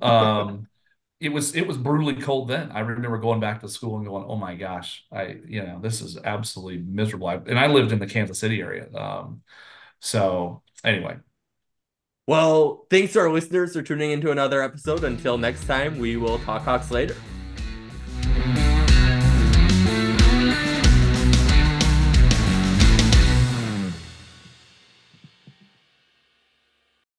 Um, 0.00 0.68
it 1.20 1.28
was 1.28 1.54
it 1.54 1.66
was 1.66 1.76
brutally 1.76 2.14
cold 2.14 2.48
then. 2.48 2.72
I 2.72 2.80
remember 2.80 3.18
going 3.18 3.40
back 3.40 3.60
to 3.60 3.68
school 3.68 3.98
and 3.98 4.06
going, 4.06 4.24
"Oh 4.26 4.36
my 4.36 4.54
gosh, 4.54 5.04
I 5.12 5.36
you 5.46 5.62
know 5.62 5.78
this 5.82 6.00
is 6.00 6.16
absolutely 6.24 6.78
miserable." 6.78 7.26
I, 7.26 7.34
and 7.34 7.58
I 7.58 7.66
lived 7.66 7.92
in 7.92 7.98
the 7.98 8.06
Kansas 8.06 8.38
City 8.38 8.62
area, 8.62 8.88
um, 8.94 9.42
so 10.00 10.62
anyway. 10.82 11.18
Well, 12.26 12.86
thanks 12.88 13.12
to 13.12 13.20
our 13.20 13.30
listeners 13.30 13.74
for 13.74 13.82
tuning 13.82 14.12
into 14.12 14.30
another 14.30 14.62
episode. 14.62 15.04
Until 15.04 15.36
next 15.36 15.66
time, 15.66 15.98
we 15.98 16.16
will 16.16 16.38
talk 16.38 16.62
Hawks 16.62 16.90
later. 16.90 17.14